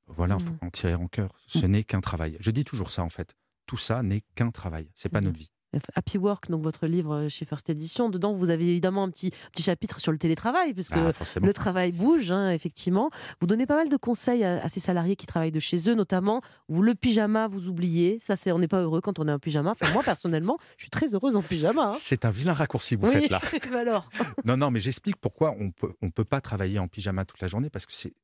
voilà, 0.06 0.36
il 0.38 0.44
faut 0.44 0.52
mmh. 0.52 0.66
en 0.66 0.70
tirer 0.70 0.94
en 0.94 1.08
cœur. 1.08 1.30
Ce 1.46 1.66
mmh. 1.66 1.70
n'est 1.70 1.84
qu'un 1.84 2.00
travail. 2.00 2.36
Je 2.40 2.50
dis 2.50 2.64
toujours 2.64 2.90
ça 2.90 3.02
en 3.02 3.08
fait. 3.08 3.34
Tout 3.66 3.76
ça 3.76 4.02
n'est 4.02 4.22
qu'un 4.34 4.50
travail. 4.50 4.90
C'est 4.94 5.08
pas 5.08 5.20
notre 5.20 5.38
vie. 5.38 5.50
Happy 5.94 6.18
Work, 6.18 6.50
donc 6.50 6.62
votre 6.62 6.86
livre 6.86 7.14
euh, 7.14 7.28
chez 7.28 7.44
First 7.44 7.68
Edition. 7.70 8.08
Dedans, 8.08 8.32
vous 8.32 8.50
avez 8.50 8.68
évidemment 8.68 9.04
un 9.04 9.10
petit, 9.10 9.30
petit 9.52 9.62
chapitre 9.62 10.00
sur 10.00 10.12
le 10.12 10.18
télétravail, 10.18 10.74
puisque 10.74 10.96
ah, 10.96 11.10
le 11.40 11.52
travail 11.52 11.92
bouge, 11.92 12.30
hein, 12.30 12.50
effectivement. 12.50 13.10
Vous 13.40 13.46
donnez 13.46 13.66
pas 13.66 13.76
mal 13.76 13.88
de 13.88 13.96
conseils 13.96 14.44
à, 14.44 14.68
ces 14.68 14.80
salariés 14.80 15.16
qui 15.16 15.26
travaillent 15.26 15.52
de 15.52 15.60
chez 15.60 15.88
eux, 15.88 15.94
notamment 15.94 16.40
vous 16.68 16.82
le 16.82 16.94
pyjama, 16.94 17.48
vous 17.48 17.68
oubliez. 17.68 18.18
Ça, 18.20 18.36
c'est 18.36 18.52
on 18.52 18.58
n'est 18.58 18.68
pas 18.68 18.82
heureux 18.82 19.00
quand 19.00 19.18
on 19.18 19.28
est 19.28 19.32
en 19.32 19.38
pyjama. 19.38 19.72
Enfin, 19.72 19.92
moi, 19.92 20.02
personnellement, 20.02 20.58
je 20.76 20.84
suis 20.84 20.90
très 20.90 21.14
heureuse 21.14 21.36
en 21.36 21.42
pyjama. 21.42 21.88
Hein. 21.88 21.92
C'est 21.94 22.24
un 22.24 22.30
vilain 22.30 22.54
raccourci, 22.54 22.96
vous 22.96 23.06
faites 23.06 23.30
là. 23.30 23.40
Alors? 23.78 24.08
Non, 24.44 24.56
non, 24.56 24.70
mais 24.70 24.80
j'explique 24.80 25.16
pourquoi 25.16 25.54
on 25.58 25.70
peut, 25.70 25.92
on 26.02 26.10
peut 26.10 26.24
pas 26.24 26.40
travailler 26.40 26.78
en 26.78 26.88
pyjama 26.88 27.24
toute 27.24 27.40
la 27.40 27.48
journée, 27.48 27.70
parce 27.70 27.86
que 27.86 27.94
c'est 27.94 28.14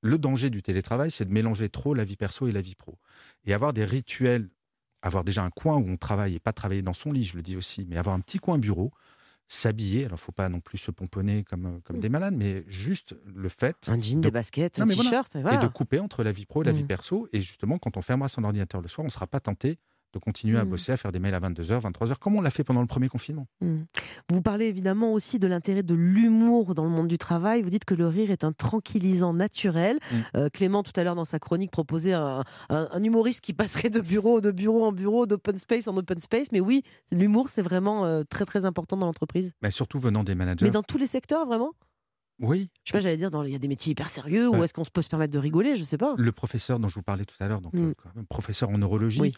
le 0.00 0.18
danger 0.18 0.50
du 0.50 0.62
télétravail, 0.62 1.10
c'est 1.10 1.24
de 1.24 1.32
mélanger 1.32 1.68
trop 1.68 1.94
la 1.94 2.04
vie 2.04 2.16
perso 2.16 2.46
et 2.46 2.52
la 2.52 2.60
vie 2.60 2.74
pro. 2.74 2.98
Et 3.44 3.52
avoir 3.52 3.72
des 3.72 3.84
rituels, 3.84 4.48
avoir 5.02 5.24
déjà 5.24 5.42
un 5.42 5.50
coin 5.50 5.76
où 5.76 5.88
on 5.88 5.96
travaille 5.96 6.34
et 6.34 6.40
pas 6.40 6.52
travailler 6.52 6.82
dans 6.82 6.92
son 6.92 7.12
lit, 7.12 7.24
je 7.24 7.36
le 7.36 7.42
dis 7.42 7.56
aussi, 7.56 7.86
mais 7.88 7.96
avoir 7.96 8.14
un 8.14 8.20
petit 8.20 8.38
coin 8.38 8.58
bureau, 8.58 8.92
s'habiller. 9.48 10.04
Alors, 10.04 10.18
faut 10.18 10.32
pas 10.32 10.48
non 10.48 10.60
plus 10.60 10.78
se 10.78 10.90
pomponner 10.90 11.42
comme, 11.44 11.66
euh, 11.66 11.80
comme 11.84 11.96
mm. 11.96 12.00
des 12.00 12.08
malades, 12.08 12.34
mais 12.36 12.64
juste 12.68 13.16
le 13.24 13.48
fait. 13.48 13.88
Un 13.88 14.00
jean, 14.00 14.20
des 14.20 14.30
baskets, 14.30 14.80
un 14.80 14.86
t-shirt. 14.86 15.34
Et, 15.36 15.40
de 15.42 15.68
couper 15.68 15.98
entre 15.98 16.22
la 16.22 16.32
vie 16.32 16.46
pro 16.46 16.62
et 16.62 16.66
la 16.66 16.72
vie 16.72 16.84
mm. 16.84 16.88
perso. 16.88 17.28
Et 17.32 17.40
justement, 17.40 17.78
quand 17.78 17.96
on 17.96 18.02
fermera 18.02 18.28
son 18.28 18.44
ordinateur 18.44 18.80
le 18.80 18.88
soir, 18.88 19.04
on 19.04 19.08
ne 19.08 19.12
sera 19.12 19.26
pas 19.26 19.40
tenté 19.40 19.78
de 20.18 20.24
continuer 20.24 20.58
à 20.58 20.64
mmh. 20.64 20.68
bosser, 20.68 20.92
à 20.92 20.96
faire 20.96 21.12
des 21.12 21.18
mails 21.18 21.34
à 21.34 21.40
22h, 21.40 21.80
23h, 21.80 22.16
comme 22.18 22.36
on 22.36 22.40
l'a 22.40 22.50
fait 22.50 22.64
pendant 22.64 22.80
le 22.80 22.86
premier 22.86 23.08
confinement. 23.08 23.46
Mmh. 23.60 23.76
Vous 24.30 24.42
parlez 24.42 24.66
évidemment 24.66 25.12
aussi 25.12 25.38
de 25.38 25.46
l'intérêt 25.46 25.82
de 25.82 25.94
l'humour 25.94 26.74
dans 26.74 26.84
le 26.84 26.90
monde 26.90 27.08
du 27.08 27.18
travail. 27.18 27.62
Vous 27.62 27.70
dites 27.70 27.84
que 27.84 27.94
le 27.94 28.06
rire 28.06 28.30
est 28.30 28.44
un 28.44 28.52
tranquillisant 28.52 29.32
naturel. 29.32 29.96
Mmh. 29.96 30.16
Euh, 30.36 30.48
Clément, 30.50 30.82
tout 30.82 30.92
à 30.96 31.04
l'heure, 31.04 31.14
dans 31.14 31.24
sa 31.24 31.38
chronique, 31.38 31.70
proposait 31.70 32.12
un, 32.14 32.44
humoriste 33.02 33.40
qui 33.40 33.52
passerait 33.52 33.90
de 33.90 34.00
bureau, 34.00 34.40
de 34.40 34.50
bureau 34.50 34.84
en 34.84 34.92
bureau, 34.92 35.26
d'open 35.26 35.58
space 35.58 35.88
en 35.88 35.96
open 35.96 36.20
space. 36.20 36.52
Mais 36.52 36.60
oui, 36.60 36.82
l'humour, 37.12 37.48
c'est 37.48 37.62
vraiment 37.62 38.04
euh, 38.04 38.22
très, 38.28 38.44
très 38.44 38.64
important 38.64 38.96
dans 38.96 39.06
l'entreprise. 39.06 39.52
Mais 39.62 39.70
surtout 39.70 39.98
venant 39.98 40.24
des 40.24 40.34
managers. 40.34 40.64
Mais 40.64 40.70
dans 40.70 40.82
tous 40.82 40.98
les 40.98 41.06
secteurs, 41.06 41.46
vraiment? 41.46 41.72
Oui. 42.40 42.70
Je 42.84 42.90
sais 42.90 42.98
pas, 42.98 43.00
j'allais 43.00 43.16
dire, 43.16 43.30
il 43.44 43.52
y 43.52 43.56
a 43.56 43.58
des 43.58 43.68
métiers 43.68 43.92
hyper 43.92 44.08
sérieux, 44.08 44.48
ou 44.48 44.62
est-ce 44.62 44.72
qu'on 44.72 44.84
peut 44.84 45.02
se 45.02 45.08
permettre 45.08 45.32
de 45.32 45.38
rigoler 45.38 45.76
Je 45.76 45.84
sais 45.84 45.98
pas. 45.98 46.14
Le 46.16 46.32
professeur 46.32 46.78
dont 46.78 46.88
je 46.88 46.94
vous 46.94 47.02
parlais 47.02 47.24
tout 47.24 47.34
à 47.40 47.48
l'heure, 47.48 47.60
donc 47.60 47.74
euh, 47.74 47.94
professeur 48.28 48.70
en 48.70 48.78
neurologie, 48.78 49.20
oui 49.20 49.34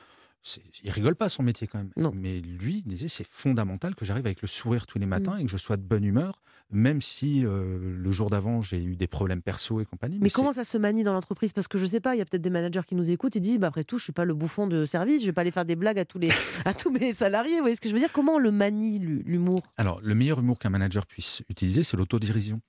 il 0.83 0.90
rigole 0.90 1.16
pas 1.16 1.29
son 1.29 1.42
métier 1.42 1.66
quand 1.66 1.79
même. 1.79 2.12
Mais 2.14 2.40
lui 2.40 2.83
disait 2.83 3.09
c'est 3.09 3.26
fondamental 3.26 3.94
que 3.94 4.05
j'arrive 4.05 4.26
avec 4.26 4.42
le 4.42 4.48
sourire 4.48 4.87
tous 4.87 4.98
les 4.98 5.07
mm. 5.07 5.11
matins 5.11 5.37
et 5.37 5.44
que 5.44 5.50
je 5.50 5.57
sois 5.57 5.76
de 5.76 5.83
bonne 5.83 6.05
humeur, 6.05 6.40
même 6.70 7.03
si 7.03 7.44
euh, 7.44 7.79
le 7.79 8.12
jour 8.12 8.31
d'avant 8.31 8.62
j'ai 8.62 8.83
eu 8.83 8.96
des 8.96 9.07
problèmes 9.07 9.42
perso 9.42 9.81
et 9.81 9.85
compagnie. 9.85 10.18
Mais, 10.20 10.31
comment 10.31 10.53
ça 10.53 10.64
se 10.64 10.79
manie 10.79 11.05
dans 11.05 11.12
l'entreprise? 11.12 11.53
Parce 11.53 11.68
que 11.68 11.79
je 11.79 11.87
sais 11.87 12.00
pas, 12.00 12.14
il 12.14 12.18
y 12.18 12.22
a 12.22 12.24
peut-être 12.24 12.42
des 12.42 12.50
managers 12.50 12.83
qui 12.87 12.94
nous 12.94 13.11
écoutent 13.11 13.37
et 13.37 13.40
disent 13.40 13.59
bah, 13.59 13.66
après 13.66 13.85
tout, 13.85 13.98
je 13.98 14.05
suis 14.05 14.12
pas 14.12 14.24
le 14.24 14.35
bouffon 14.35 14.66
de 14.66 14.87
service, 14.87 15.20
je 15.20 15.26
vais 15.26 15.33
pas 15.33 15.42
aller 15.42 15.50
faire 15.50 15.66
des 15.66 15.76
blagues 15.76 15.98
à 15.98 16.05
tous 16.05 16.18
les 16.18 16.31
à 16.64 16.72
tous 16.72 16.90
mes 16.90 17.12
salariés. 17.12 17.57
Vous 17.57 17.62
voyez 17.62 17.76
ce 17.76 17.81
que 17.81 17.88
je 17.88 17.94
veux 17.94 18.00
dire? 18.00 18.12
Comment 18.12 18.37
on 18.37 18.38
le 18.38 18.50
manie 18.50 18.98
l'humour? 18.98 19.61
Alors 19.76 20.00
le 20.03 20.14
meilleur 20.14 20.40
humour 20.40 20.59
qu'un 20.59 20.70
manager 20.70 21.07
puisse 21.07 21.42
utiliser, 21.48 21.83
c'est 21.83 21.96
l'autodérision. 21.96 22.61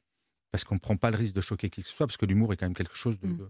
Parce 0.51 0.65
qu'on 0.65 0.75
ne 0.75 0.81
prend 0.81 0.97
pas 0.97 1.11
le 1.11 1.15
risque 1.15 1.33
de 1.33 1.39
choquer 1.39 1.69
qui 1.69 1.81
que 1.81 1.87
ce 1.87 1.95
soit, 1.95 2.05
parce 2.05 2.17
que 2.17 2.25
l'humour 2.25 2.51
est 2.51 2.57
quand 2.57 2.65
même 2.65 2.73
quelque 2.73 2.95
chose 2.95 3.17
de 3.19 3.27
mm 3.27 3.49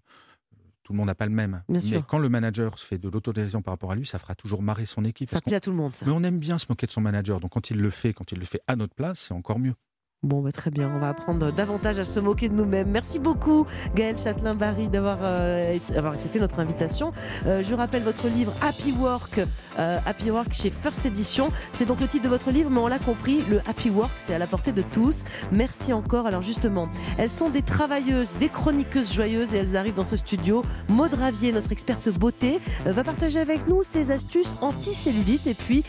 tout 0.84 0.94
le 0.94 0.98
monde 0.98 1.08
n'a 1.08 1.16
pas 1.16 1.26
le 1.26 1.32
même. 1.32 1.64
mais 1.70 1.80
quand 2.08 2.18
le 2.18 2.30
manager 2.30 2.78
fait 2.80 2.98
de 2.98 3.10
l'autodérision 3.10 3.62
par 3.62 3.74
rapport 3.74 3.92
à 3.92 3.96
lui, 3.96 4.06
ça 4.06 4.20
fera 4.20 4.36
toujours 4.36 4.62
marrer 4.62 4.86
son 4.86 5.04
équipe. 5.06 5.30
Ça 5.30 5.42
plaît 5.42 5.56
à 5.56 5.60
tout 5.60 5.72
le 5.72 5.78
monde. 5.78 5.94
Mais 6.06 6.12
on 6.12 6.24
aime 6.24 6.40
bien 6.40 6.58
se 6.58 6.66
moquer 6.70 6.88
de 6.88 6.92
son 6.92 7.02
manager. 7.02 7.40
Donc 7.40 7.52
quand 7.52 7.70
il 7.70 7.78
le 7.78 7.90
fait, 7.90 8.14
quand 8.14 8.32
il 8.32 8.40
le 8.40 8.46
fait 8.46 8.62
à 8.68 8.76
notre 8.76 8.96
place, 8.96 9.20
c'est 9.20 9.34
encore 9.34 9.60
mieux. 9.60 9.76
Bon, 10.24 10.44
bah, 10.44 10.52
très 10.52 10.70
bien. 10.70 10.92
On 10.96 11.00
va 11.00 11.10
apprendre 11.10 11.52
davantage 11.52 11.98
à 11.98 12.04
se 12.04 12.20
moquer 12.20 12.48
de 12.48 12.54
nous-mêmes. 12.54 12.92
Merci 12.92 13.18
beaucoup, 13.18 13.66
Gaël 13.96 14.16
Châtelain-Barry, 14.16 14.88
d'avoir 14.88 15.18
euh, 15.24 15.80
accepté 15.96 16.40
notre 16.40 16.60
invitation. 16.60 17.12
Euh, 17.48 17.64
je 17.68 17.74
rappelle 17.74 18.04
votre 18.04 18.28
livre 18.28 18.54
Happy 18.62 18.92
Work, 18.92 19.40
euh, 19.80 19.98
Happy 20.06 20.30
Work 20.30 20.54
chez 20.54 20.70
First 20.70 21.08
Edition. 21.08 21.50
C'est 21.72 21.86
donc 21.86 22.00
le 22.00 22.08
titre 22.08 22.26
de 22.26 22.30
votre 22.30 22.52
livre, 22.52 22.70
mais 22.70 22.78
on 22.78 22.88
l'a 22.88 23.00
compris, 23.00 23.44
le 23.50 23.62
Happy 23.68 23.90
Work, 23.90 24.12
c'est 24.20 24.36
à 24.36 24.38
la 24.38 24.46
portée 24.46 24.72
de 24.72 24.84
tous. 24.84 25.24
Merci 25.52 25.92
encore. 25.92 26.28
Alors 26.28 26.44
justement, 26.44 26.88
elles 27.18 27.28
sont 27.28 27.50
des 27.50 27.64
travailleuses, 27.64 28.36
des 28.40 28.50
chroniqueuses 28.50 29.12
joyeuses 29.12 29.56
et 29.56 29.58
elles 29.58 29.76
arrivent 29.76 29.96
dans 29.96 30.06
ce 30.06 30.18
studio. 30.18 30.62
Maud 30.90 31.16
Ravier, 31.16 31.52
notre 31.52 31.72
experte 31.72 32.10
beauté, 32.10 32.60
va 32.86 33.04
partager 33.04 33.40
avec 33.40 33.68
nous 33.68 33.82
ses 33.82 34.12
astuces 34.12 34.54
anti-cellulite. 34.62 35.48
Et 35.48 35.56
puis 35.56 35.84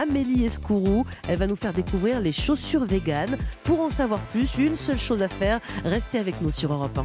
Amélie 0.00 0.44
Escourou, 0.44 1.04
elle 1.26 1.40
va 1.40 1.48
nous 1.48 1.56
faire 1.56 1.72
découvrir 1.72 2.20
les 2.20 2.30
chaussures 2.30 2.84
véganes. 2.84 3.36
Pour 3.72 3.80
en 3.80 3.88
savoir 3.88 4.20
plus, 4.32 4.58
une 4.58 4.76
seule 4.76 4.98
chose 4.98 5.22
à 5.22 5.30
faire, 5.30 5.58
restez 5.82 6.18
avec 6.18 6.42
nous 6.42 6.50
sur 6.50 6.74
Europe 6.74 6.98
1. 6.98 7.00